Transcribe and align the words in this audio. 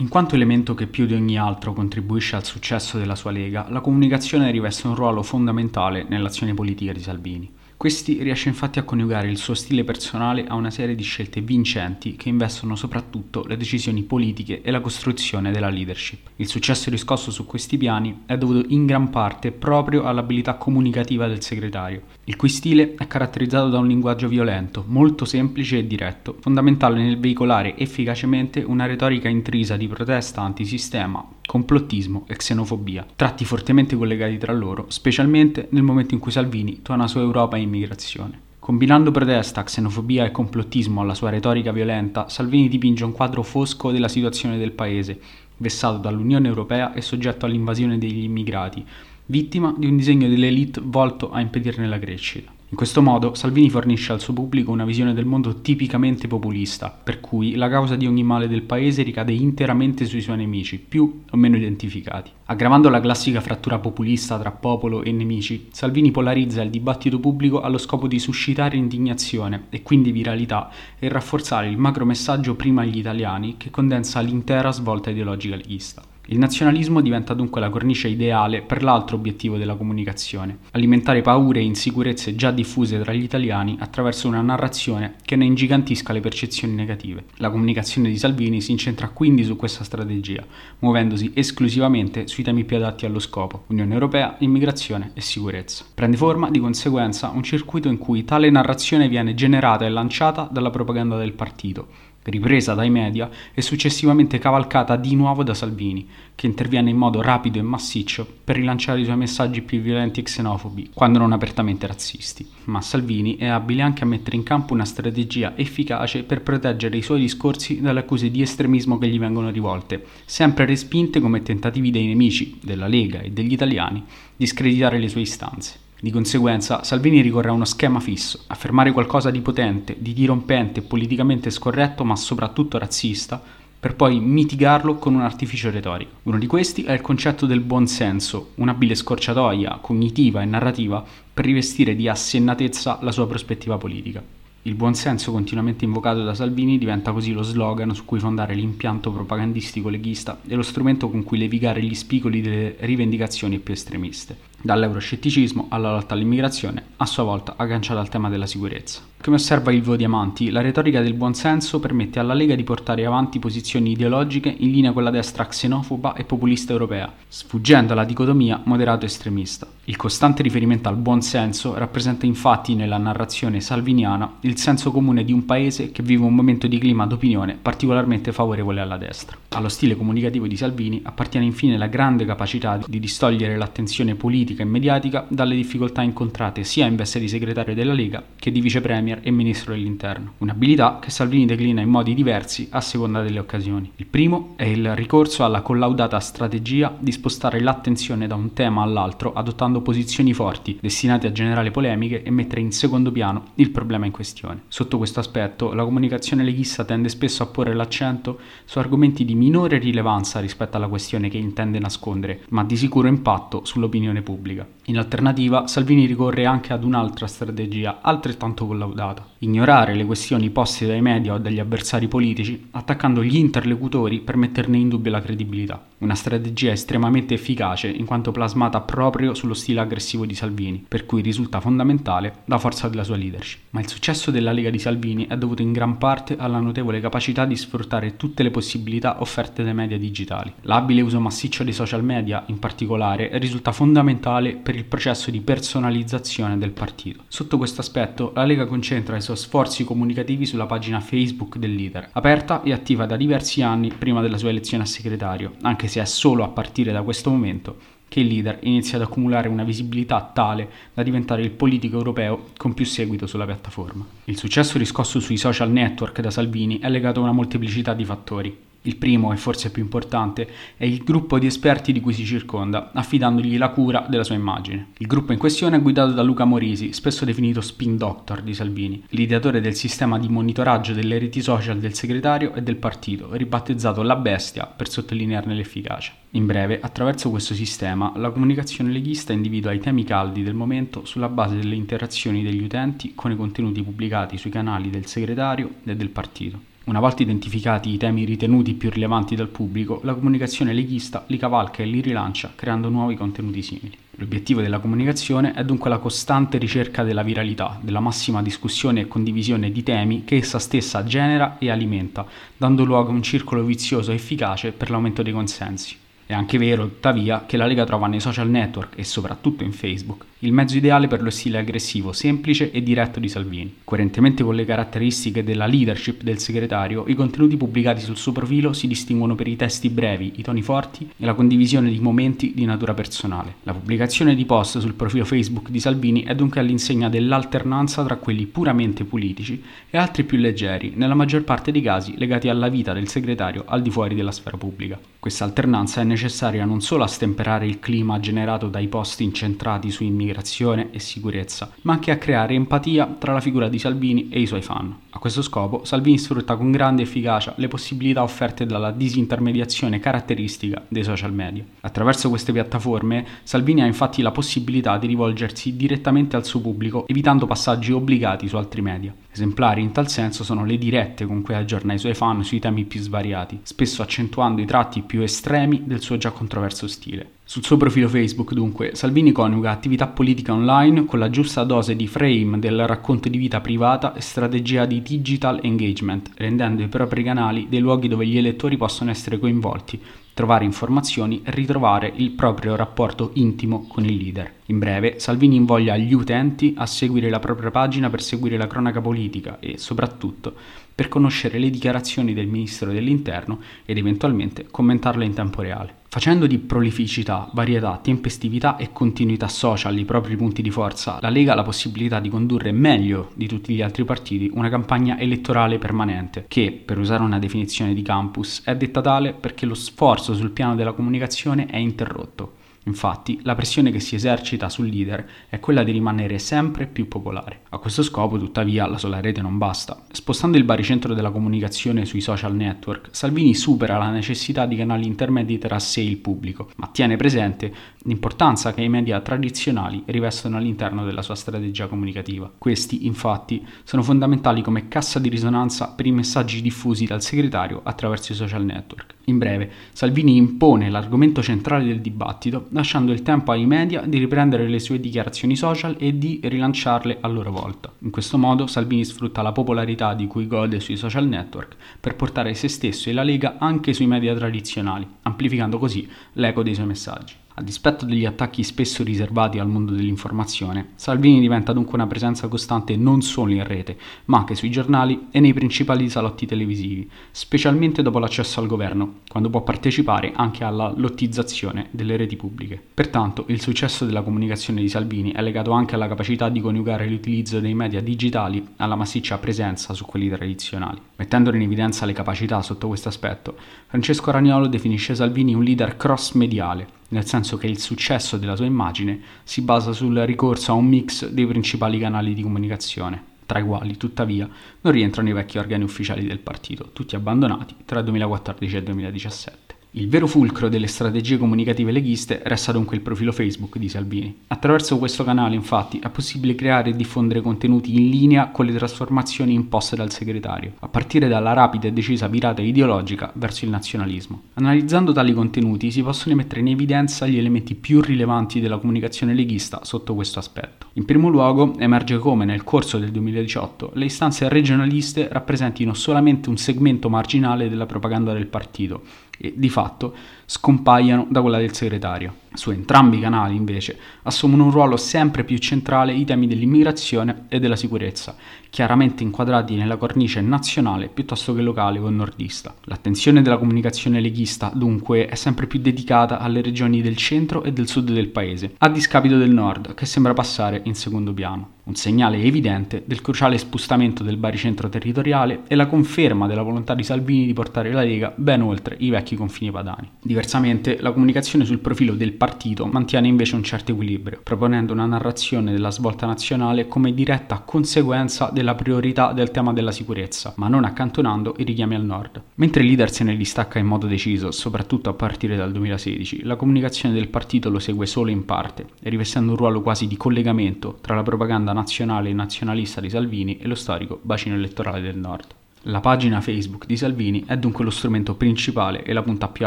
In 0.00 0.08
quanto 0.08 0.34
elemento 0.34 0.72
che 0.72 0.86
più 0.86 1.04
di 1.04 1.12
ogni 1.12 1.38
altro 1.38 1.74
contribuisce 1.74 2.34
al 2.34 2.46
successo 2.46 2.96
della 2.96 3.14
sua 3.14 3.32
lega, 3.32 3.66
la 3.68 3.82
comunicazione 3.82 4.50
riveste 4.50 4.86
un 4.86 4.94
ruolo 4.94 5.22
fondamentale 5.22 6.06
nell'azione 6.08 6.54
politica 6.54 6.94
di 6.94 7.02
Salvini. 7.02 7.52
Questi 7.76 8.22
riesce 8.22 8.48
infatti 8.48 8.78
a 8.78 8.82
coniugare 8.82 9.30
il 9.30 9.36
suo 9.36 9.52
stile 9.52 9.84
personale 9.84 10.46
a 10.46 10.54
una 10.54 10.70
serie 10.70 10.94
di 10.94 11.02
scelte 11.02 11.42
vincenti 11.42 12.16
che 12.16 12.30
investono 12.30 12.76
soprattutto 12.76 13.44
le 13.46 13.58
decisioni 13.58 14.02
politiche 14.02 14.62
e 14.62 14.70
la 14.70 14.80
costruzione 14.80 15.50
della 15.50 15.68
leadership. 15.68 16.28
Il 16.36 16.48
successo 16.48 16.88
riscosso 16.88 17.30
su 17.30 17.44
questi 17.44 17.76
piani 17.76 18.22
è 18.24 18.38
dovuto 18.38 18.66
in 18.68 18.86
gran 18.86 19.10
parte 19.10 19.50
proprio 19.50 20.04
all'abilità 20.04 20.54
comunicativa 20.54 21.26
del 21.26 21.42
segretario, 21.42 22.02
il 22.30 22.36
cui 22.36 22.48
stile 22.48 22.94
è 22.94 23.08
caratterizzato 23.08 23.70
da 23.70 23.78
un 23.80 23.88
linguaggio 23.88 24.28
violento, 24.28 24.84
molto 24.86 25.24
semplice 25.24 25.78
e 25.78 25.86
diretto, 25.88 26.36
fondamentale 26.38 27.02
nel 27.02 27.18
veicolare 27.18 27.76
efficacemente 27.76 28.62
una 28.62 28.86
retorica 28.86 29.28
intrisa 29.28 29.76
di 29.76 29.88
protesta 29.88 30.40
antisistema, 30.40 31.26
complottismo 31.44 32.26
e 32.28 32.36
xenofobia, 32.36 33.04
tratti 33.16 33.44
fortemente 33.44 33.96
collegati 33.96 34.38
tra 34.38 34.52
loro, 34.52 34.84
specialmente 34.90 35.66
nel 35.70 35.82
momento 35.82 36.14
in 36.14 36.20
cui 36.20 36.30
Salvini 36.30 36.82
torna 36.82 37.08
su 37.08 37.18
Europa 37.18 37.56
e 37.56 37.62
immigrazione. 37.62 38.40
Combinando 38.60 39.10
protesta, 39.10 39.64
xenofobia 39.64 40.24
e 40.24 40.30
complottismo 40.30 41.00
alla 41.00 41.14
sua 41.14 41.30
retorica 41.30 41.72
violenta, 41.72 42.28
Salvini 42.28 42.68
dipinge 42.68 43.02
un 43.02 43.10
quadro 43.10 43.42
fosco 43.42 43.90
della 43.90 44.06
situazione 44.06 44.56
del 44.56 44.70
paese, 44.70 45.18
vessato 45.56 45.98
dall'Unione 45.98 46.46
Europea 46.46 46.92
e 46.94 47.00
soggetto 47.00 47.44
all'invasione 47.44 47.98
degli 47.98 48.22
immigrati, 48.22 48.84
vittima 49.30 49.72
di 49.78 49.86
un 49.86 49.96
disegno 49.96 50.28
dell'elite 50.28 50.80
volto 50.82 51.30
a 51.30 51.40
impedirne 51.40 51.86
la 51.86 52.00
crescita. 52.00 52.52
In 52.72 52.76
questo 52.76 53.02
modo 53.02 53.34
Salvini 53.34 53.68
fornisce 53.68 54.12
al 54.12 54.20
suo 54.20 54.32
pubblico 54.32 54.70
una 54.70 54.84
visione 54.84 55.12
del 55.12 55.24
mondo 55.24 55.60
tipicamente 55.60 56.28
populista, 56.28 56.88
per 56.90 57.18
cui 57.18 57.56
la 57.56 57.68
causa 57.68 57.96
di 57.96 58.06
ogni 58.06 58.22
male 58.22 58.46
del 58.46 58.62
paese 58.62 59.02
ricade 59.02 59.32
interamente 59.32 60.04
sui 60.04 60.20
suoi 60.20 60.36
nemici, 60.36 60.78
più 60.78 61.22
o 61.30 61.36
meno 61.36 61.56
identificati. 61.56 62.30
Aggravando 62.46 62.88
la 62.88 63.00
classica 63.00 63.40
frattura 63.40 63.80
populista 63.80 64.38
tra 64.38 64.52
popolo 64.52 65.02
e 65.02 65.10
nemici, 65.10 65.66
Salvini 65.70 66.12
polarizza 66.12 66.62
il 66.62 66.70
dibattito 66.70 67.18
pubblico 67.18 67.60
allo 67.60 67.78
scopo 67.78 68.06
di 68.06 68.20
suscitare 68.20 68.76
indignazione 68.76 69.64
e 69.70 69.82
quindi 69.82 70.12
viralità 70.12 70.70
e 70.98 71.08
rafforzare 71.08 71.68
il 71.68 71.76
macro 71.76 72.04
messaggio 72.04 72.54
prima 72.54 72.82
agli 72.82 72.98
italiani 72.98 73.56
che 73.56 73.70
condensa 73.70 74.20
l'intera 74.20 74.70
svolta 74.70 75.10
ideologica 75.10 75.56
leghista. 75.56 76.02
Il 76.32 76.38
nazionalismo 76.38 77.00
diventa 77.00 77.34
dunque 77.34 77.60
la 77.60 77.70
cornice 77.70 78.06
ideale 78.06 78.62
per 78.62 78.84
l'altro 78.84 79.16
obiettivo 79.16 79.56
della 79.56 79.74
comunicazione, 79.74 80.58
alimentare 80.70 81.22
paure 81.22 81.58
e 81.58 81.64
insicurezze 81.64 82.36
già 82.36 82.52
diffuse 82.52 83.00
tra 83.00 83.12
gli 83.12 83.24
italiani 83.24 83.76
attraverso 83.80 84.28
una 84.28 84.40
narrazione 84.40 85.16
che 85.24 85.34
ne 85.34 85.44
ingigantisca 85.44 86.12
le 86.12 86.20
percezioni 86.20 86.74
negative. 86.74 87.24
La 87.38 87.50
comunicazione 87.50 88.10
di 88.10 88.16
Salvini 88.16 88.60
si 88.60 88.70
incentra 88.70 89.08
quindi 89.08 89.42
su 89.42 89.56
questa 89.56 89.82
strategia, 89.82 90.46
muovendosi 90.78 91.32
esclusivamente 91.34 92.28
sui 92.28 92.44
temi 92.44 92.62
più 92.62 92.76
adatti 92.76 93.06
allo 93.06 93.18
scopo, 93.18 93.64
Unione 93.66 93.92
Europea, 93.92 94.36
immigrazione 94.38 95.10
e 95.14 95.20
sicurezza. 95.22 95.84
Prende 95.92 96.16
forma 96.16 96.48
di 96.48 96.60
conseguenza 96.60 97.30
un 97.30 97.42
circuito 97.42 97.88
in 97.88 97.98
cui 97.98 98.22
tale 98.24 98.50
narrazione 98.50 99.08
viene 99.08 99.34
generata 99.34 99.84
e 99.84 99.88
lanciata 99.88 100.48
dalla 100.48 100.70
propaganda 100.70 101.16
del 101.16 101.32
partito, 101.32 101.88
ripresa 102.24 102.74
dai 102.74 102.90
media 102.90 103.30
e 103.54 103.62
successivamente 103.62 104.38
cavalcata 104.38 104.96
di 104.96 105.14
nuovo 105.14 105.42
da 105.42 105.54
Salvini, 105.54 106.06
che 106.34 106.46
interviene 106.46 106.90
in 106.90 106.96
modo 106.96 107.22
rapido 107.22 107.58
e 107.58 107.62
massiccio 107.62 108.26
per 108.44 108.56
rilanciare 108.56 109.00
i 109.00 109.04
suoi 109.04 109.16
messaggi 109.16 109.62
più 109.62 109.80
violenti 109.80 110.20
e 110.20 110.22
xenofobi, 110.22 110.90
quando 110.92 111.18
non 111.18 111.32
apertamente 111.32 111.86
razzisti. 111.86 112.46
Ma 112.64 112.80
Salvini 112.80 113.36
è 113.36 113.46
abile 113.46 113.82
anche 113.82 114.04
a 114.04 114.06
mettere 114.06 114.36
in 114.36 114.42
campo 114.42 114.74
una 114.74 114.84
strategia 114.84 115.56
efficace 115.56 116.22
per 116.22 116.42
proteggere 116.42 116.96
i 116.96 117.02
suoi 117.02 117.20
discorsi 117.20 117.80
dalle 117.80 118.00
accuse 118.00 118.30
di 118.30 118.42
estremismo 118.42 118.98
che 118.98 119.08
gli 119.08 119.18
vengono 119.18 119.50
rivolte, 119.50 120.04
sempre 120.24 120.66
respinte 120.66 121.20
come 121.20 121.42
tentativi 121.42 121.90
dei 121.90 122.06
nemici, 122.06 122.58
della 122.62 122.86
Lega 122.86 123.20
e 123.20 123.30
degli 123.30 123.52
italiani, 123.52 124.04
di 124.36 124.46
screditare 124.46 124.98
le 124.98 125.08
sue 125.08 125.22
istanze. 125.22 125.88
Di 126.02 126.10
conseguenza, 126.10 126.82
Salvini 126.82 127.20
ricorre 127.20 127.50
a 127.50 127.52
uno 127.52 127.66
schema 127.66 128.00
fisso, 128.00 128.44
affermare 128.46 128.90
qualcosa 128.92 129.30
di 129.30 129.42
potente, 129.42 129.96
di 129.98 130.14
dirompente 130.14 130.80
politicamente 130.80 131.50
scorretto, 131.50 132.04
ma 132.04 132.16
soprattutto 132.16 132.78
razzista, 132.78 133.42
per 133.78 133.96
poi 133.96 134.18
mitigarlo 134.18 134.94
con 134.94 135.14
un 135.14 135.20
artificio 135.20 135.70
retorico. 135.70 136.12
Uno 136.22 136.38
di 136.38 136.46
questi 136.46 136.84
è 136.84 136.92
il 136.92 137.02
concetto 137.02 137.44
del 137.44 137.60
buonsenso, 137.60 138.52
un'abile 138.54 138.94
scorciatoia 138.94 139.78
cognitiva 139.82 140.40
e 140.40 140.46
narrativa 140.46 141.04
per 141.34 141.44
rivestire 141.44 141.94
di 141.94 142.08
assennatezza 142.08 143.00
la 143.02 143.12
sua 143.12 143.26
prospettiva 143.26 143.76
politica. 143.76 144.22
Il 144.62 144.74
buonsenso 144.74 145.32
continuamente 145.32 145.86
invocato 145.86 146.22
da 146.22 146.34
Salvini 146.34 146.76
diventa 146.76 147.12
così 147.12 147.32
lo 147.32 147.42
slogan 147.42 147.94
su 147.94 148.06
cui 148.06 148.20
fondare 148.20 148.54
l'impianto 148.54 149.10
propagandistico 149.10 149.88
leghista 149.90 150.40
e 150.46 150.54
lo 150.54 150.62
strumento 150.62 151.10
con 151.10 151.24
cui 151.24 151.38
levigare 151.38 151.82
gli 151.82 151.94
spigoli 151.94 152.42
delle 152.42 152.76
rivendicazioni 152.80 153.58
più 153.58 153.72
estremiste, 153.72 154.36
dall'euroscetticismo 154.62 155.66
alla 155.70 155.92
lotta 155.92 156.14
all'immigrazione, 156.14 156.82
a 156.96 157.06
sua 157.06 157.22
volta 157.22 157.54
agganciata 157.56 158.00
al 158.00 158.08
tema 158.08 158.28
della 158.28 158.46
sicurezza. 158.46 159.09
Come 159.22 159.36
osserva 159.36 159.70
Ilvo 159.70 159.96
Diamanti, 159.96 160.48
la 160.48 160.62
retorica 160.62 161.02
del 161.02 161.12
buonsenso 161.12 161.78
permette 161.78 162.18
alla 162.18 162.32
Lega 162.32 162.54
di 162.54 162.64
portare 162.64 163.04
avanti 163.04 163.38
posizioni 163.38 163.90
ideologiche 163.90 164.48
in 164.48 164.70
linea 164.70 164.92
con 164.92 165.02
la 165.02 165.10
destra 165.10 165.46
xenofoba 165.46 166.14
e 166.14 166.24
populista 166.24 166.72
europea, 166.72 167.12
sfuggendo 167.28 167.92
alla 167.92 168.04
dicotomia 168.04 168.62
moderato-estremista. 168.64 169.66
Il 169.84 169.96
costante 169.96 170.42
riferimento 170.42 170.88
al 170.88 170.96
buonsenso 170.96 171.76
rappresenta 171.76 172.24
infatti 172.24 172.74
nella 172.74 172.96
narrazione 172.96 173.60
salviniana 173.60 174.36
il 174.40 174.56
senso 174.56 174.92
comune 174.92 175.24
di 175.24 175.32
un 175.32 175.44
paese 175.44 175.90
che 175.90 176.02
vive 176.02 176.24
un 176.24 176.34
momento 176.34 176.66
di 176.66 176.78
clima 176.78 177.06
d'opinione 177.06 177.58
particolarmente 177.60 178.32
favorevole 178.32 178.80
alla 178.80 178.96
destra. 178.96 179.36
Allo 179.48 179.68
stile 179.68 179.96
comunicativo 179.96 180.46
di 180.46 180.56
Salvini 180.56 181.00
appartiene 181.02 181.44
infine 181.44 181.76
la 181.76 181.88
grande 181.88 182.24
capacità 182.24 182.78
di 182.86 183.00
distogliere 183.00 183.56
l'attenzione 183.56 184.14
politica 184.14 184.62
e 184.62 184.66
mediatica 184.66 185.26
dalle 185.28 185.56
difficoltà 185.56 186.02
incontrate 186.02 186.62
sia 186.62 186.86
in 186.86 186.94
veste 186.94 187.18
di 187.18 187.28
segretario 187.28 187.74
della 187.74 187.92
Lega 187.92 188.22
che 188.36 188.52
di 188.52 188.60
vice 188.60 188.80
premier 189.10 189.20
e 189.22 189.30
ministro 189.30 189.72
dell'interno. 189.72 190.34
Un'abilità 190.38 190.98
che 191.00 191.10
Salvini 191.10 191.46
declina 191.46 191.80
in 191.80 191.88
modi 191.88 192.14
diversi 192.14 192.68
a 192.70 192.80
seconda 192.80 193.22
delle 193.22 193.38
occasioni. 193.38 193.90
Il 193.96 194.06
primo 194.06 194.54
è 194.56 194.64
il 194.64 194.94
ricorso 194.94 195.44
alla 195.44 195.62
collaudata 195.62 196.18
strategia 196.20 196.94
di 196.98 197.12
spostare 197.12 197.60
l'attenzione 197.60 198.26
da 198.26 198.34
un 198.34 198.52
tema 198.52 198.82
all'altro 198.82 199.32
adottando 199.32 199.80
posizioni 199.80 200.32
forti 200.32 200.78
destinate 200.80 201.26
a 201.26 201.32
generare 201.32 201.70
polemiche 201.70 202.22
e 202.22 202.30
mettere 202.30 202.60
in 202.60 202.72
secondo 202.72 203.10
piano 203.10 203.48
il 203.56 203.70
problema 203.70 204.06
in 204.06 204.12
questione. 204.12 204.62
Sotto 204.68 204.98
questo 204.98 205.20
aspetto 205.20 205.72
la 205.72 205.84
comunicazione 205.84 206.44
leghista 206.44 206.84
tende 206.84 207.08
spesso 207.08 207.42
a 207.42 207.46
porre 207.46 207.74
l'accento 207.74 208.38
su 208.64 208.78
argomenti 208.78 209.24
di 209.24 209.34
minore 209.34 209.78
rilevanza 209.78 210.40
rispetto 210.40 210.76
alla 210.76 210.88
questione 210.88 211.28
che 211.28 211.38
intende 211.38 211.78
nascondere, 211.78 212.42
ma 212.50 212.64
di 212.64 212.76
sicuro 212.76 213.08
impatto 213.08 213.64
sull'opinione 213.64 214.22
pubblica. 214.22 214.66
In 214.84 214.98
alternativa, 214.98 215.66
Salvini 215.66 216.06
ricorre 216.06 216.46
anche 216.46 216.72
ad 216.72 216.84
un'altra 216.84 217.26
strategia 217.26 217.98
altrettanto 218.02 218.66
collaudata, 218.66 218.99
ignorare 219.38 219.94
le 219.94 220.04
questioni 220.04 220.50
poste 220.50 220.86
dai 220.86 221.00
media 221.00 221.34
o 221.34 221.38
dagli 221.38 221.58
avversari 221.58 222.08
politici, 222.08 222.68
attaccando 222.72 223.22
gli 223.22 223.36
interlocutori 223.36 224.20
per 224.20 224.36
metterne 224.36 224.76
in 224.76 224.88
dubbio 224.88 225.10
la 225.10 225.22
credibilità. 225.22 225.82
Una 225.98 226.14
strategia 226.14 226.72
estremamente 226.72 227.34
efficace 227.34 227.88
in 227.88 228.06
quanto 228.06 228.32
plasmata 228.32 228.80
proprio 228.80 229.34
sullo 229.34 229.54
stile 229.54 229.80
aggressivo 229.80 230.24
di 230.24 230.34
Salvini, 230.34 230.84
per 230.86 231.04
cui 231.06 231.20
risulta 231.20 231.60
fondamentale 231.60 232.38
la 232.46 232.58
forza 232.58 232.88
della 232.88 233.04
sua 233.04 233.16
leadership. 233.16 233.60
Ma 233.70 233.80
il 233.80 233.88
successo 233.88 234.30
della 234.30 234.52
Lega 234.52 234.70
di 234.70 234.78
Salvini 234.78 235.26
è 235.26 235.36
dovuto 235.36 235.62
in 235.62 235.72
gran 235.72 235.98
parte 235.98 236.36
alla 236.38 236.58
notevole 236.58 237.00
capacità 237.00 237.44
di 237.44 237.56
sfruttare 237.56 238.16
tutte 238.16 238.42
le 238.42 238.50
possibilità 238.50 239.20
offerte 239.20 239.62
dai 239.62 239.74
media 239.74 239.98
digitali. 239.98 240.52
L'abile 240.62 241.02
uso 241.02 241.20
massiccio 241.20 241.64
dei 241.64 241.72
social 241.72 242.02
media, 242.02 242.44
in 242.46 242.58
particolare, 242.58 243.30
risulta 243.38 243.72
fondamentale 243.72 244.56
per 244.56 244.74
il 244.74 244.84
processo 244.84 245.30
di 245.30 245.40
personalizzazione 245.40 246.58
del 246.58 246.70
partito. 246.70 247.24
Sotto 247.28 247.58
questo 247.58 247.80
aspetto, 247.80 248.32
la 248.34 248.44
Lega 248.44 248.66
concentra 248.90 249.16
i 249.16 249.20
suoi 249.20 249.36
sforzi 249.36 249.84
comunicativi 249.84 250.44
sulla 250.44 250.66
pagina 250.66 250.98
Facebook 250.98 251.58
del 251.58 251.76
leader, 251.76 252.08
aperta 252.10 252.60
e 252.62 252.72
attiva 252.72 253.06
da 253.06 253.16
diversi 253.16 253.62
anni 253.62 253.92
prima 253.96 254.20
della 254.20 254.36
sua 254.36 254.48
elezione 254.48 254.82
a 254.82 254.86
segretario, 254.86 255.52
anche 255.62 255.86
se 255.86 256.00
è 256.00 256.04
solo 256.04 256.42
a 256.42 256.48
partire 256.48 256.90
da 256.90 257.02
questo 257.02 257.30
momento 257.30 257.76
che 258.08 258.18
il 258.18 258.26
leader 258.26 258.58
inizia 258.62 258.96
ad 258.96 259.04
accumulare 259.04 259.46
una 259.46 259.62
visibilità 259.62 260.28
tale 260.34 260.68
da 260.92 261.04
diventare 261.04 261.42
il 261.42 261.52
politico 261.52 261.98
europeo 261.98 262.48
con 262.56 262.74
più 262.74 262.84
seguito 262.84 263.28
sulla 263.28 263.46
piattaforma. 263.46 264.04
Il 264.24 264.36
successo 264.36 264.76
riscosso 264.76 265.20
sui 265.20 265.36
social 265.36 265.70
network 265.70 266.20
da 266.20 266.32
Salvini 266.32 266.80
è 266.80 266.88
legato 266.88 267.20
a 267.20 267.22
una 267.22 267.32
molteplicità 267.32 267.94
di 267.94 268.04
fattori. 268.04 268.58
Il 268.82 268.96
primo, 268.96 269.30
e 269.32 269.36
forse 269.36 269.70
più 269.70 269.82
importante, 269.82 270.48
è 270.78 270.86
il 270.86 271.04
gruppo 271.04 271.38
di 271.38 271.44
esperti 271.44 271.92
di 271.92 272.00
cui 272.00 272.14
si 272.14 272.24
circonda, 272.24 272.92
affidandogli 272.94 273.58
la 273.58 273.68
cura 273.68 274.06
della 274.08 274.24
sua 274.24 274.36
immagine. 274.36 274.92
Il 274.96 275.06
gruppo 275.06 275.32
in 275.32 275.38
questione 275.38 275.76
è 275.76 275.82
guidato 275.82 276.12
da 276.12 276.22
Luca 276.22 276.46
Morisi, 276.46 276.94
spesso 276.94 277.26
definito 277.26 277.60
spin 277.60 277.98
doctor 277.98 278.40
di 278.40 278.54
Salvini, 278.54 279.04
l'ideatore 279.08 279.60
del 279.60 279.74
sistema 279.74 280.18
di 280.18 280.30
monitoraggio 280.30 280.94
delle 280.94 281.18
reti 281.18 281.42
social 281.42 281.78
del 281.78 281.92
segretario 281.92 282.54
e 282.54 282.62
del 282.62 282.76
partito, 282.76 283.28
ribattezzato 283.32 284.00
La 284.00 284.16
Bestia 284.16 284.64
per 284.64 284.88
sottolinearne 284.88 285.54
l'efficacia. 285.54 286.12
In 286.30 286.46
breve, 286.46 286.80
attraverso 286.80 287.28
questo 287.28 287.54
sistema, 287.54 288.12
la 288.16 288.30
comunicazione 288.30 288.92
leghista 288.92 289.34
individua 289.34 289.72
i 289.72 289.80
temi 289.80 290.04
caldi 290.04 290.42
del 290.42 290.54
momento 290.54 291.04
sulla 291.04 291.28
base 291.28 291.56
delle 291.56 291.74
interazioni 291.74 292.42
degli 292.42 292.62
utenti 292.62 293.12
con 293.14 293.30
i 293.30 293.36
contenuti 293.36 293.82
pubblicati 293.82 294.38
sui 294.38 294.50
canali 294.50 294.88
del 294.88 295.04
segretario 295.04 295.74
e 295.84 295.96
del 295.96 296.08
partito. 296.08 296.69
Una 296.90 296.98
volta 296.98 297.22
identificati 297.22 297.90
i 297.90 297.98
temi 297.98 298.24
ritenuti 298.24 298.74
più 298.74 298.90
rilevanti 298.90 299.36
dal 299.36 299.46
pubblico, 299.46 300.00
la 300.02 300.12
comunicazione 300.12 300.72
leghista 300.72 301.22
li 301.28 301.38
cavalca 301.38 301.84
e 301.84 301.86
li 301.86 302.00
rilancia 302.00 302.50
creando 302.56 302.88
nuovi 302.88 303.14
contenuti 303.14 303.62
simili. 303.62 303.96
L'obiettivo 304.16 304.60
della 304.60 304.80
comunicazione 304.80 305.52
è 305.52 305.64
dunque 305.64 305.88
la 305.88 305.98
costante 305.98 306.58
ricerca 306.58 307.04
della 307.04 307.22
viralità, 307.22 307.78
della 307.80 308.00
massima 308.00 308.42
discussione 308.42 309.02
e 309.02 309.06
condivisione 309.06 309.70
di 309.70 309.84
temi 309.84 310.24
che 310.24 310.34
essa 310.34 310.58
stessa 310.58 311.04
genera 311.04 311.58
e 311.58 311.70
alimenta, 311.70 312.26
dando 312.56 312.82
luogo 312.82 313.10
a 313.10 313.14
un 313.14 313.22
circolo 313.22 313.62
vizioso 313.62 314.10
efficace 314.10 314.72
per 314.72 314.90
l'aumento 314.90 315.22
dei 315.22 315.32
consensi. 315.32 315.96
È 316.26 316.34
anche 316.34 316.58
vero, 316.58 316.88
tuttavia, 316.88 317.44
che 317.46 317.56
la 317.56 317.66
Lega 317.66 317.84
trova 317.84 318.08
nei 318.08 318.18
social 318.18 318.50
network 318.50 318.98
e 318.98 319.04
soprattutto 319.04 319.62
in 319.62 319.72
Facebook 319.72 320.24
il 320.42 320.52
mezzo 320.54 320.76
ideale 320.76 321.06
per 321.06 321.20
lo 321.20 321.28
stile 321.28 321.58
aggressivo, 321.58 322.12
semplice 322.12 322.70
e 322.70 322.82
diretto 322.82 323.20
di 323.20 323.28
Salvini. 323.28 323.74
Coerentemente 323.84 324.42
con 324.42 324.54
le 324.54 324.64
caratteristiche 324.64 325.44
della 325.44 325.66
leadership 325.66 326.22
del 326.22 326.38
segretario, 326.38 327.04
i 327.08 327.14
contenuti 327.14 327.58
pubblicati 327.58 328.00
sul 328.00 328.16
suo 328.16 328.32
profilo 328.32 328.72
si 328.72 328.86
distinguono 328.86 329.34
per 329.34 329.48
i 329.48 329.56
testi 329.56 329.90
brevi, 329.90 330.32
i 330.36 330.42
toni 330.42 330.62
forti 330.62 331.10
e 331.18 331.26
la 331.26 331.34
condivisione 331.34 331.90
di 331.90 332.00
momenti 332.00 332.52
di 332.54 332.64
natura 332.64 332.94
personale. 332.94 333.56
La 333.64 333.74
pubblicazione 333.74 334.34
di 334.34 334.46
post 334.46 334.78
sul 334.78 334.94
profilo 334.94 335.26
Facebook 335.26 335.68
di 335.68 335.78
Salvini 335.78 336.22
è 336.22 336.34
dunque 336.34 336.60
all'insegna 336.60 337.10
dell'alternanza 337.10 338.02
tra 338.02 338.16
quelli 338.16 338.46
puramente 338.46 339.04
politici 339.04 339.62
e 339.90 339.98
altri 339.98 340.24
più 340.24 340.38
leggeri, 340.38 340.92
nella 340.94 341.14
maggior 341.14 341.44
parte 341.44 341.70
dei 341.70 341.82
casi 341.82 342.16
legati 342.16 342.48
alla 342.48 342.68
vita 342.68 342.94
del 342.94 343.08
segretario 343.08 343.64
al 343.66 343.82
di 343.82 343.90
fuori 343.90 344.14
della 344.14 344.32
sfera 344.32 344.56
pubblica. 344.56 344.98
Questa 345.18 345.44
alternanza 345.44 346.00
è 346.00 346.04
necessaria 346.04 346.64
non 346.64 346.80
solo 346.80 347.04
a 347.04 347.08
stemperare 347.08 347.66
il 347.66 347.78
clima 347.78 348.18
generato 348.20 348.68
dai 348.68 348.88
post 348.88 349.20
incentrati 349.20 349.90
su 349.90 350.02
immigrazione, 350.02 350.28
immigrazione 350.30 350.90
e 350.92 351.00
sicurezza, 351.00 351.70
ma 351.82 351.94
anche 351.94 352.10
a 352.10 352.16
creare 352.16 352.54
empatia 352.54 353.16
tra 353.18 353.32
la 353.32 353.40
figura 353.40 353.68
di 353.68 353.78
Salvini 353.78 354.28
e 354.30 354.40
i 354.40 354.46
suoi 354.46 354.62
fan. 354.62 354.96
A 355.12 355.18
questo 355.18 355.42
scopo, 355.42 355.84
Salvini 355.84 356.18
sfrutta 356.18 356.54
con 356.54 356.70
grande 356.70 357.02
efficacia 357.02 357.54
le 357.56 357.66
possibilità 357.66 358.22
offerte 358.22 358.64
dalla 358.64 358.92
disintermediazione 358.92 359.98
caratteristica 359.98 360.84
dei 360.86 361.02
social 361.02 361.32
media. 361.32 361.64
Attraverso 361.80 362.28
queste 362.28 362.52
piattaforme, 362.52 363.26
Salvini 363.42 363.82
ha 363.82 363.86
infatti 363.86 364.22
la 364.22 364.30
possibilità 364.30 364.98
di 364.98 365.08
rivolgersi 365.08 365.74
direttamente 365.74 366.36
al 366.36 366.46
suo 366.46 366.60
pubblico, 366.60 367.08
evitando 367.08 367.46
passaggi 367.46 367.90
obbligati 367.90 368.46
su 368.46 368.56
altri 368.56 368.82
media. 368.82 369.12
Esemplari 369.32 369.82
in 369.82 369.90
tal 369.90 370.08
senso 370.08 370.44
sono 370.44 370.64
le 370.64 370.78
dirette 370.78 371.26
con 371.26 371.42
cui 371.42 371.54
aggiorna 371.54 371.92
i 371.92 371.98
suoi 371.98 372.14
fan 372.14 372.44
sui 372.44 372.60
temi 372.60 372.84
più 372.84 373.00
svariati, 373.00 373.60
spesso 373.62 374.02
accentuando 374.02 374.60
i 374.60 374.66
tratti 374.66 375.02
più 375.02 375.22
estremi 375.22 375.82
del 375.86 376.00
suo 376.00 376.18
già 376.18 376.30
controverso 376.30 376.86
stile. 376.86 377.38
Sul 377.50 377.64
suo 377.64 377.76
profilo 377.76 378.08
Facebook, 378.08 378.52
dunque, 378.52 378.94
Salvini 378.94 379.32
coniuga 379.32 379.72
attività 379.72 380.06
politica 380.06 380.52
online 380.52 381.04
con 381.04 381.18
la 381.18 381.30
giusta 381.30 381.64
dose 381.64 381.96
di 381.96 382.06
frame 382.06 382.60
del 382.60 382.86
racconto 382.86 383.28
di 383.28 383.38
vita 383.38 383.60
privata 383.60 384.14
e 384.14 384.20
strategia 384.20 384.84
di 384.84 384.99
digital 385.02 385.60
engagement, 385.62 386.30
rendendo 386.36 386.82
i 386.82 386.88
propri 386.88 387.22
canali 387.22 387.66
dei 387.68 387.80
luoghi 387.80 388.08
dove 388.08 388.26
gli 388.26 388.38
elettori 388.38 388.76
possono 388.76 389.10
essere 389.10 389.38
coinvolti, 389.38 390.00
trovare 390.34 390.64
informazioni 390.64 391.42
e 391.44 391.50
ritrovare 391.50 392.12
il 392.14 392.30
proprio 392.30 392.76
rapporto 392.76 393.30
intimo 393.34 393.86
con 393.86 394.04
il 394.04 394.16
leader. 394.16 394.52
In 394.66 394.78
breve, 394.78 395.18
Salvini 395.18 395.56
invoglia 395.56 395.96
gli 395.96 396.14
utenti 396.14 396.74
a 396.76 396.86
seguire 396.86 397.28
la 397.28 397.40
propria 397.40 397.70
pagina 397.70 398.08
per 398.08 398.22
seguire 398.22 398.56
la 398.56 398.66
cronaca 398.66 399.00
politica 399.00 399.58
e, 399.58 399.76
soprattutto, 399.76 400.54
per 401.00 401.08
conoscere 401.08 401.58
le 401.58 401.70
dichiarazioni 401.70 402.34
del 402.34 402.46
Ministro 402.46 402.92
dell'Interno 402.92 403.60
ed 403.86 403.96
eventualmente 403.96 404.66
commentarle 404.70 405.24
in 405.24 405.32
tempo 405.32 405.62
reale. 405.62 405.94
Facendo 406.10 406.46
di 406.46 406.58
prolificità, 406.58 407.48
varietà, 407.54 407.98
tempestività 408.02 408.76
e 408.76 408.92
continuità 408.92 409.48
social 409.48 409.96
i 409.96 410.04
propri 410.04 410.36
punti 410.36 410.60
di 410.60 410.70
forza, 410.70 411.16
la 411.22 411.30
Lega 411.30 411.52
ha 411.52 411.54
la 411.54 411.62
possibilità 411.62 412.20
di 412.20 412.28
condurre 412.28 412.70
meglio 412.72 413.30
di 413.32 413.48
tutti 413.48 413.72
gli 413.72 413.80
altri 413.80 414.04
partiti 414.04 414.50
una 414.52 414.68
campagna 414.68 415.18
elettorale 415.18 415.78
permanente, 415.78 416.44
che, 416.48 416.70
per 416.70 416.98
usare 416.98 417.22
una 417.22 417.38
definizione 417.38 417.94
di 417.94 418.02
campus, 418.02 418.60
è 418.66 418.76
detta 418.76 419.00
tale 419.00 419.32
perché 419.32 419.64
lo 419.64 419.72
sforzo 419.72 420.34
sul 420.34 420.50
piano 420.50 420.74
della 420.74 420.92
comunicazione 420.92 421.64
è 421.64 421.78
interrotto. 421.78 422.58
Infatti, 422.84 423.40
la 423.42 423.54
pressione 423.54 423.90
che 423.90 424.00
si 424.00 424.14
esercita 424.14 424.70
sul 424.70 424.88
leader 424.88 425.28
è 425.48 425.60
quella 425.60 425.82
di 425.82 425.92
rimanere 425.92 426.38
sempre 426.38 426.86
più 426.86 427.08
popolare. 427.08 427.62
A 427.70 427.78
questo 427.78 428.02
scopo, 428.02 428.38
tuttavia, 428.38 428.86
la 428.86 428.96
sola 428.96 429.20
rete 429.20 429.42
non 429.42 429.58
basta. 429.58 430.02
Spostando 430.10 430.56
il 430.56 430.64
baricentro 430.64 431.12
della 431.12 431.30
comunicazione 431.30 432.06
sui 432.06 432.22
social 432.22 432.54
network, 432.54 433.08
Salvini 433.10 433.54
supera 433.54 433.98
la 433.98 434.10
necessità 434.10 434.64
di 434.64 434.76
canali 434.76 435.06
intermedi 435.06 435.58
tra 435.58 435.78
sé 435.78 436.00
e 436.00 436.04
il 436.04 436.16
pubblico, 436.16 436.70
ma 436.76 436.88
tiene 436.88 437.16
presente 437.16 437.72
l'importanza 438.04 438.72
che 438.72 438.82
i 438.82 438.88
media 438.88 439.20
tradizionali 439.20 440.02
rivestono 440.06 440.56
all'interno 440.56 441.04
della 441.04 441.22
sua 441.22 441.34
strategia 441.34 441.86
comunicativa. 441.86 442.50
Questi, 442.56 443.04
infatti, 443.06 443.64
sono 443.84 444.02
fondamentali 444.02 444.62
come 444.62 444.88
cassa 444.88 445.18
di 445.18 445.28
risonanza 445.28 445.88
per 445.88 446.06
i 446.06 446.12
messaggi 446.12 446.62
diffusi 446.62 447.04
dal 447.04 447.22
segretario 447.22 447.82
attraverso 447.84 448.32
i 448.32 448.36
social 448.36 448.64
network. 448.64 449.18
In 449.24 449.38
breve, 449.38 449.70
Salvini 449.92 450.36
impone 450.36 450.90
l'argomento 450.90 451.42
centrale 451.42 451.84
del 451.84 452.00
dibattito, 452.00 452.66
lasciando 452.70 453.12
il 453.12 453.22
tempo 453.22 453.52
ai 453.52 453.66
media 453.66 454.02
di 454.02 454.18
riprendere 454.18 454.68
le 454.68 454.78
sue 454.78 455.00
dichiarazioni 455.00 455.56
social 455.56 455.96
e 455.98 456.18
di 456.18 456.40
rilanciarle 456.42 457.18
a 457.20 457.28
loro 457.28 457.50
volta. 457.50 457.92
In 458.00 458.10
questo 458.10 458.38
modo 458.38 458.66
Salvini 458.66 459.04
sfrutta 459.04 459.42
la 459.42 459.52
popolarità 459.52 460.14
di 460.14 460.26
cui 460.26 460.46
gode 460.46 460.80
sui 460.80 460.96
social 460.96 461.26
network 461.26 461.76
per 462.00 462.16
portare 462.16 462.54
se 462.54 462.68
stesso 462.68 463.08
e 463.08 463.12
la 463.12 463.22
Lega 463.22 463.56
anche 463.58 463.92
sui 463.92 464.06
media 464.06 464.34
tradizionali, 464.34 465.06
amplificando 465.22 465.78
così 465.78 466.08
l'eco 466.34 466.62
dei 466.62 466.74
suoi 466.74 466.86
messaggi. 466.86 467.34
A 467.54 467.62
dispetto 467.62 468.06
degli 468.06 468.24
attacchi 468.24 468.62
spesso 468.62 469.02
riservati 469.02 469.58
al 469.58 469.68
mondo 469.68 469.92
dell'informazione, 469.92 470.90
Salvini 470.94 471.40
diventa 471.40 471.72
dunque 471.72 471.94
una 471.94 472.06
presenza 472.06 472.46
costante 472.48 472.96
non 472.96 473.22
solo 473.22 473.52
in 473.52 473.64
rete, 473.64 473.98
ma 474.26 474.38
anche 474.38 474.54
sui 474.54 474.70
giornali 474.70 475.26
e 475.30 475.40
nei 475.40 475.52
principali 475.52 476.08
salotti 476.08 476.46
televisivi, 476.46 477.10
specialmente 477.32 478.02
dopo 478.02 478.20
l'accesso 478.20 478.60
al 478.60 478.68
governo, 478.68 479.20
quando 479.28 479.50
può 479.50 479.62
partecipare 479.62 480.32
anche 480.34 480.62
alla 480.64 480.94
lottizzazione 480.96 481.88
delle 481.90 482.16
reti 482.16 482.36
pubbliche. 482.36 482.80
Pertanto, 482.94 483.44
il 483.48 483.60
successo 483.60 484.06
della 484.06 484.22
comunicazione 484.22 484.80
di 484.80 484.88
Salvini 484.88 485.32
è 485.32 485.42
legato 485.42 485.72
anche 485.72 485.96
alla 485.96 486.08
capacità 486.08 486.48
di 486.48 486.60
coniugare 486.60 487.08
l'utilizzo 487.08 487.58
dei 487.58 487.74
media 487.74 488.00
digitali 488.00 488.64
alla 488.76 488.94
massiccia 488.94 489.38
presenza 489.38 489.92
su 489.92 490.06
quelli 490.06 490.28
tradizionali. 490.28 491.00
Mettendo 491.16 491.52
in 491.52 491.62
evidenza 491.62 492.06
le 492.06 492.12
capacità 492.12 492.62
sotto 492.62 492.86
questo 492.88 493.08
aspetto, 493.08 493.56
Francesco 493.88 494.30
Ragnolo 494.30 494.68
definisce 494.68 495.14
Salvini 495.16 495.52
un 495.52 495.64
leader 495.64 495.96
cross-mediale 495.96 496.98
nel 497.10 497.26
senso 497.26 497.56
che 497.56 497.66
il 497.66 497.78
successo 497.78 498.36
della 498.36 498.56
sua 498.56 498.66
immagine 498.66 499.20
si 499.44 499.62
basa 499.62 499.92
sul 499.92 500.16
ricorso 500.18 500.72
a 500.72 500.74
un 500.74 500.86
mix 500.86 501.28
dei 501.28 501.46
principali 501.46 501.98
canali 501.98 502.34
di 502.34 502.42
comunicazione, 502.42 503.22
tra 503.46 503.58
i 503.58 503.64
quali, 503.64 503.96
tuttavia, 503.96 504.48
non 504.80 504.92
rientrano 504.92 505.28
i 505.28 505.32
vecchi 505.32 505.58
organi 505.58 505.84
ufficiali 505.84 506.26
del 506.26 506.38
partito, 506.38 506.90
tutti 506.92 507.16
abbandonati 507.16 507.74
tra 507.84 507.98
il 507.98 508.04
2014 508.04 508.74
e 508.74 508.78
il 508.78 508.84
2017. 508.84 509.69
Il 509.94 510.08
vero 510.08 510.28
fulcro 510.28 510.68
delle 510.68 510.86
strategie 510.86 511.36
comunicative 511.36 511.90
leghiste 511.90 512.42
resta 512.44 512.70
dunque 512.70 512.94
il 512.94 513.02
profilo 513.02 513.32
Facebook 513.32 513.76
di 513.76 513.88
Salvini. 513.88 514.42
Attraverso 514.46 514.98
questo 514.98 515.24
canale, 515.24 515.56
infatti, 515.56 515.98
è 515.98 516.08
possibile 516.10 516.54
creare 516.54 516.90
e 516.90 516.94
diffondere 516.94 517.40
contenuti 517.40 517.96
in 517.96 518.08
linea 518.08 518.50
con 518.50 518.66
le 518.66 518.72
trasformazioni 518.72 519.52
imposte 519.52 519.96
dal 519.96 520.12
segretario, 520.12 520.74
a 520.78 520.86
partire 520.86 521.26
dalla 521.26 521.54
rapida 521.54 521.88
e 521.88 521.92
decisa 521.92 522.28
virata 522.28 522.62
ideologica 522.62 523.32
verso 523.34 523.64
il 523.64 523.72
nazionalismo. 523.72 524.42
Analizzando 524.54 525.10
tali 525.10 525.32
contenuti 525.32 525.90
si 525.90 526.04
possono 526.04 526.36
mettere 526.36 526.60
in 526.60 526.68
evidenza 526.68 527.26
gli 527.26 527.38
elementi 527.38 527.74
più 527.74 528.00
rilevanti 528.00 528.60
della 528.60 528.78
comunicazione 528.78 529.34
leghista 529.34 529.80
sotto 529.82 530.14
questo 530.14 530.38
aspetto. 530.38 530.86
In 530.92 531.04
primo 531.04 531.28
luogo, 531.30 531.76
emerge 531.78 532.18
come 532.18 532.44
nel 532.44 532.62
corso 532.62 532.98
del 532.98 533.10
2018 533.10 533.90
le 533.94 534.04
istanze 534.04 534.48
regionaliste 534.48 535.26
rappresentino 535.32 535.94
solamente 535.94 536.48
un 536.48 536.58
segmento 536.58 537.08
marginale 537.08 537.68
della 537.68 537.86
propaganda 537.86 538.32
del 538.32 538.46
partito 538.46 539.02
di 539.40 539.68
fatto 539.70 540.14
scompaiano 540.50 541.28
da 541.30 541.42
quella 541.42 541.58
del 541.58 541.72
segretario. 541.72 542.34
Su 542.52 542.72
entrambi 542.72 543.18
i 543.18 543.20
canali, 543.20 543.54
invece, 543.54 543.96
assumono 544.22 544.64
un 544.64 544.72
ruolo 544.72 544.96
sempre 544.96 545.44
più 545.44 545.56
centrale 545.58 546.12
i 546.12 546.24
temi 546.24 546.48
dell'immigrazione 546.48 547.44
e 547.48 547.60
della 547.60 547.76
sicurezza, 547.76 548.34
chiaramente 548.68 549.22
inquadrati 549.22 549.76
nella 549.76 549.96
cornice 549.96 550.40
nazionale 550.40 551.08
piuttosto 551.08 551.54
che 551.54 551.62
locale 551.62 552.00
o 552.00 552.10
nordista. 552.10 552.74
L'attenzione 552.84 553.42
della 553.42 553.58
comunicazione 553.58 554.20
leghista, 554.20 554.72
dunque, 554.74 555.26
è 555.26 555.36
sempre 555.36 555.68
più 555.68 555.78
dedicata 555.78 556.40
alle 556.40 556.60
regioni 556.60 557.00
del 557.00 557.16
centro 557.16 557.62
e 557.62 557.72
del 557.72 557.86
sud 557.86 558.10
del 558.10 558.28
paese, 558.28 558.74
a 558.78 558.88
discapito 558.88 559.38
del 559.38 559.52
nord, 559.52 559.94
che 559.94 560.06
sembra 560.06 560.34
passare 560.34 560.80
in 560.84 560.96
secondo 560.96 561.32
piano. 561.32 561.78
Un 561.84 561.94
segnale 561.94 562.42
evidente 562.42 563.02
del 563.04 563.20
cruciale 563.20 563.58
spostamento 563.58 564.22
del 564.22 564.36
baricentro 564.36 564.88
territoriale 564.88 565.62
e 565.66 565.74
la 565.74 565.86
conferma 565.86 566.46
della 566.46 566.62
volontà 566.62 566.94
di 566.94 567.02
Salvini 567.02 567.46
di 567.46 567.52
portare 567.52 567.92
la 567.92 568.02
Lega 568.02 568.32
ben 568.36 568.62
oltre 568.62 568.96
i 568.98 569.10
vecchi 569.10 569.34
confini 569.34 569.70
padani. 569.70 570.08
Diversamente, 570.40 570.96
la 571.02 571.12
comunicazione 571.12 571.66
sul 571.66 571.80
profilo 571.80 572.14
del 572.14 572.32
partito 572.32 572.86
mantiene 572.86 573.28
invece 573.28 573.56
un 573.56 573.62
certo 573.62 573.92
equilibrio, 573.92 574.40
proponendo 574.42 574.94
una 574.94 575.04
narrazione 575.04 575.70
della 575.70 575.90
svolta 575.90 576.24
nazionale 576.24 576.88
come 576.88 577.12
diretta 577.12 577.58
conseguenza 577.58 578.48
della 578.50 578.74
priorità 578.74 579.34
del 579.34 579.50
tema 579.50 579.74
della 579.74 579.92
sicurezza, 579.92 580.54
ma 580.56 580.68
non 580.68 580.84
accantonando 580.84 581.56
i 581.58 581.64
richiami 581.64 581.94
al 581.94 582.06
nord. 582.06 582.42
Mentre 582.54 582.80
il 582.80 582.88
leader 582.88 583.12
se 583.12 583.22
ne 583.22 583.36
distacca 583.36 583.78
in 583.78 583.84
modo 583.84 584.06
deciso, 584.06 584.50
soprattutto 584.50 585.10
a 585.10 585.14
partire 585.14 585.56
dal 585.56 585.72
2016, 585.72 586.44
la 586.44 586.56
comunicazione 586.56 587.14
del 587.14 587.28
partito 587.28 587.68
lo 587.68 587.78
segue 587.78 588.06
solo 588.06 588.30
in 588.30 588.46
parte, 588.46 588.86
rivestendo 589.00 589.50
un 589.50 589.58
ruolo 589.58 589.82
quasi 589.82 590.06
di 590.06 590.16
collegamento 590.16 590.96
tra 591.02 591.14
la 591.14 591.22
propaganda 591.22 591.74
nazionale 591.74 592.30
e 592.30 592.32
nazionalista 592.32 593.02
di 593.02 593.10
Salvini 593.10 593.58
e 593.58 593.66
lo 593.68 593.74
storico 593.74 594.18
bacino 594.22 594.54
elettorale 594.54 595.02
del 595.02 595.18
nord. 595.18 595.59
La 595.84 596.00
pagina 596.00 596.42
Facebook 596.42 596.84
di 596.84 596.96
Salvini 596.96 597.44
è 597.46 597.56
dunque 597.56 597.84
lo 597.84 597.90
strumento 597.90 598.34
principale 598.34 599.02
e 599.02 599.14
la 599.14 599.22
punta 599.22 599.48
più 599.48 599.66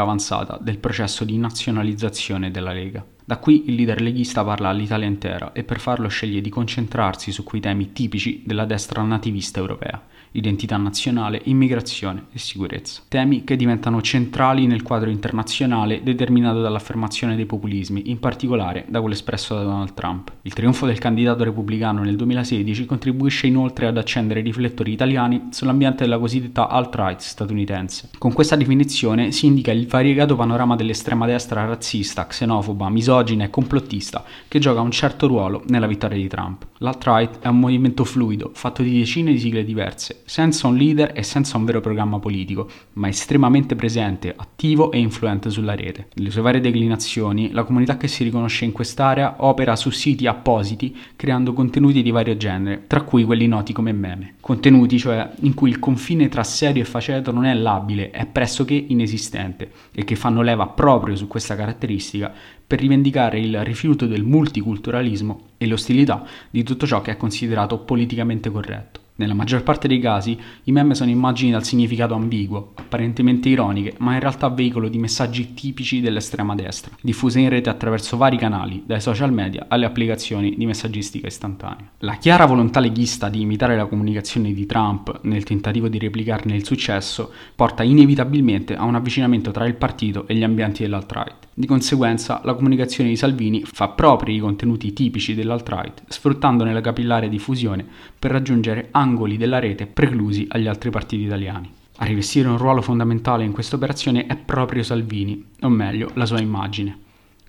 avanzata 0.00 0.58
del 0.60 0.78
processo 0.78 1.24
di 1.24 1.36
nazionalizzazione 1.36 2.52
della 2.52 2.72
Lega. 2.72 3.04
Da 3.26 3.38
qui 3.38 3.64
il 3.68 3.74
leader 3.74 4.02
leghista 4.02 4.44
parla 4.44 4.68
all'Italia 4.68 5.06
intera 5.06 5.52
e 5.52 5.64
per 5.64 5.80
farlo 5.80 6.08
sceglie 6.08 6.42
di 6.42 6.50
concentrarsi 6.50 7.32
su 7.32 7.42
quei 7.42 7.60
temi 7.60 7.92
tipici 7.92 8.42
della 8.44 8.66
destra 8.66 9.02
nativista 9.02 9.60
europea 9.60 10.02
identità 10.36 10.76
nazionale, 10.76 11.40
immigrazione 11.44 12.26
e 12.32 12.38
sicurezza. 12.38 13.02
Temi 13.08 13.44
che 13.44 13.56
diventano 13.56 14.00
centrali 14.02 14.66
nel 14.66 14.82
quadro 14.82 15.10
internazionale 15.10 16.02
determinato 16.02 16.60
dall'affermazione 16.60 17.36
dei 17.36 17.46
populismi, 17.46 18.10
in 18.10 18.18
particolare 18.18 18.84
da 18.88 19.00
quello 19.00 19.14
espresso 19.14 19.54
da 19.54 19.62
Donald 19.62 19.94
Trump. 19.94 20.32
Il 20.42 20.52
trionfo 20.52 20.86
del 20.86 20.98
candidato 20.98 21.44
repubblicano 21.44 22.02
nel 22.02 22.16
2016 22.16 22.84
contribuisce 22.84 23.46
inoltre 23.46 23.86
ad 23.86 23.96
accendere 23.96 24.40
i 24.40 24.44
riflettori 24.44 24.92
italiani 24.92 25.48
sull'ambiente 25.50 26.02
della 26.02 26.18
cosiddetta 26.18 26.68
alt-right 26.68 27.20
statunitense. 27.20 28.10
Con 28.18 28.32
questa 28.32 28.56
definizione 28.56 29.30
si 29.30 29.46
indica 29.46 29.70
il 29.70 29.86
variegato 29.86 30.34
panorama 30.34 30.74
dell'estrema 30.74 31.26
destra 31.26 31.64
razzista, 31.64 32.26
xenofoba, 32.26 32.88
misogina 33.14 33.44
e 33.44 33.50
complottista 33.50 34.24
che 34.48 34.58
gioca 34.58 34.80
un 34.80 34.90
certo 34.90 35.26
ruolo 35.26 35.62
nella 35.68 35.86
vittoria 35.86 36.16
di 36.18 36.28
Trump. 36.28 36.66
L'alt-right 36.78 37.38
è 37.38 37.46
un 37.46 37.60
movimento 37.60 38.04
fluido, 38.04 38.50
fatto 38.52 38.82
di 38.82 38.98
decine 38.98 39.32
di 39.32 39.38
sigle 39.38 39.64
diverse, 39.64 40.22
senza 40.24 40.66
un 40.66 40.76
leader 40.76 41.12
e 41.14 41.22
senza 41.22 41.56
un 41.56 41.64
vero 41.64 41.80
programma 41.80 42.18
politico, 42.18 42.68
ma 42.94 43.08
estremamente 43.08 43.74
presente, 43.74 44.34
attivo 44.36 44.90
e 44.90 44.98
influente 44.98 45.50
sulla 45.50 45.74
rete. 45.74 46.08
Nelle 46.14 46.30
sue 46.30 46.42
varie 46.42 46.60
declinazioni, 46.60 47.52
la 47.52 47.64
comunità 47.64 47.96
che 47.96 48.08
si 48.08 48.24
riconosce 48.24 48.64
in 48.64 48.72
quest'area 48.72 49.36
opera 49.38 49.76
su 49.76 49.90
siti 49.90 50.26
appositi 50.26 50.94
creando 51.16 51.52
contenuti 51.52 52.02
di 52.02 52.10
vario 52.10 52.36
genere, 52.36 52.84
tra 52.86 53.02
cui 53.02 53.24
quelli 53.24 53.46
noti 53.46 53.72
come 53.72 53.92
meme. 53.92 54.34
Contenuti, 54.40 54.98
cioè, 54.98 55.30
in 55.40 55.54
cui 55.54 55.70
il 55.70 55.78
confine 55.78 56.28
tra 56.28 56.42
serio 56.42 56.82
e 56.82 56.86
faceto 56.86 57.30
non 57.30 57.46
è 57.46 57.54
labile, 57.54 58.10
è 58.10 58.26
pressoché 58.26 58.74
inesistente, 58.74 59.70
e 59.92 60.04
che 60.04 60.16
fanno 60.16 60.42
leva 60.42 60.66
proprio 60.66 61.16
su 61.16 61.28
questa 61.28 61.56
caratteristica 61.56 62.32
per 62.66 62.80
rivendicare 62.80 63.38
il 63.40 63.64
rifiuto 63.64 64.06
del 64.06 64.22
multiculturalismo 64.22 65.48
e 65.58 65.66
l'ostilità 65.66 66.24
di 66.50 66.62
tutto 66.62 66.86
ciò 66.86 67.00
che 67.02 67.12
è 67.12 67.16
considerato 67.16 67.78
politicamente 67.78 68.50
corretto. 68.50 69.02
Nella 69.16 69.34
maggior 69.34 69.62
parte 69.62 69.86
dei 69.86 70.00
casi 70.00 70.36
i 70.64 70.72
meme 70.72 70.96
sono 70.96 71.08
immagini 71.08 71.52
dal 71.52 71.62
significato 71.62 72.14
ambiguo, 72.14 72.72
apparentemente 72.74 73.48
ironiche, 73.48 73.94
ma 73.98 74.14
in 74.14 74.18
realtà 74.18 74.48
veicolo 74.48 74.88
di 74.88 74.98
messaggi 74.98 75.54
tipici 75.54 76.00
dell'estrema 76.00 76.56
destra, 76.56 76.96
diffuse 77.00 77.38
in 77.38 77.48
rete 77.48 77.70
attraverso 77.70 78.16
vari 78.16 78.36
canali, 78.36 78.82
dai 78.84 79.00
social 79.00 79.32
media 79.32 79.66
alle 79.68 79.86
applicazioni 79.86 80.56
di 80.56 80.66
messaggistica 80.66 81.28
istantanea. 81.28 81.92
La 81.98 82.16
chiara 82.16 82.44
volontà 82.44 82.80
leghista 82.80 83.28
di 83.28 83.40
imitare 83.40 83.76
la 83.76 83.86
comunicazione 83.86 84.52
di 84.52 84.66
Trump 84.66 85.20
nel 85.22 85.44
tentativo 85.44 85.86
di 85.86 86.00
replicarne 86.00 86.56
il 86.56 86.64
successo 86.64 87.30
porta 87.54 87.84
inevitabilmente 87.84 88.74
a 88.74 88.82
un 88.82 88.96
avvicinamento 88.96 89.52
tra 89.52 89.64
il 89.64 89.76
partito 89.76 90.26
e 90.26 90.34
gli 90.34 90.42
ambienti 90.42 90.82
dell'alt-right. 90.82 91.44
Di 91.56 91.68
conseguenza, 91.68 92.40
la 92.42 92.54
comunicazione 92.54 93.10
di 93.10 93.16
Salvini 93.16 93.62
fa 93.64 93.86
propri 93.86 94.34
i 94.34 94.40
contenuti 94.40 94.92
tipici 94.92 95.34
dell'alt-right, 95.34 96.02
sfruttandone 96.08 96.72
la 96.72 96.80
capillare 96.80 97.28
diffusione 97.28 97.86
per 98.18 98.32
raggiungere 98.32 98.88
angoli 98.90 99.36
della 99.36 99.60
rete 99.60 99.86
preclusi 99.86 100.46
agli 100.48 100.66
altri 100.66 100.90
partiti 100.90 101.22
italiani. 101.22 101.70
A 101.98 102.06
rivestire 102.06 102.48
un 102.48 102.58
ruolo 102.58 102.82
fondamentale 102.82 103.44
in 103.44 103.52
questa 103.52 103.76
operazione 103.76 104.26
è 104.26 104.34
proprio 104.34 104.82
Salvini, 104.82 105.44
o 105.60 105.68
meglio, 105.68 106.10
la 106.14 106.26
sua 106.26 106.40
immagine. 106.40 106.98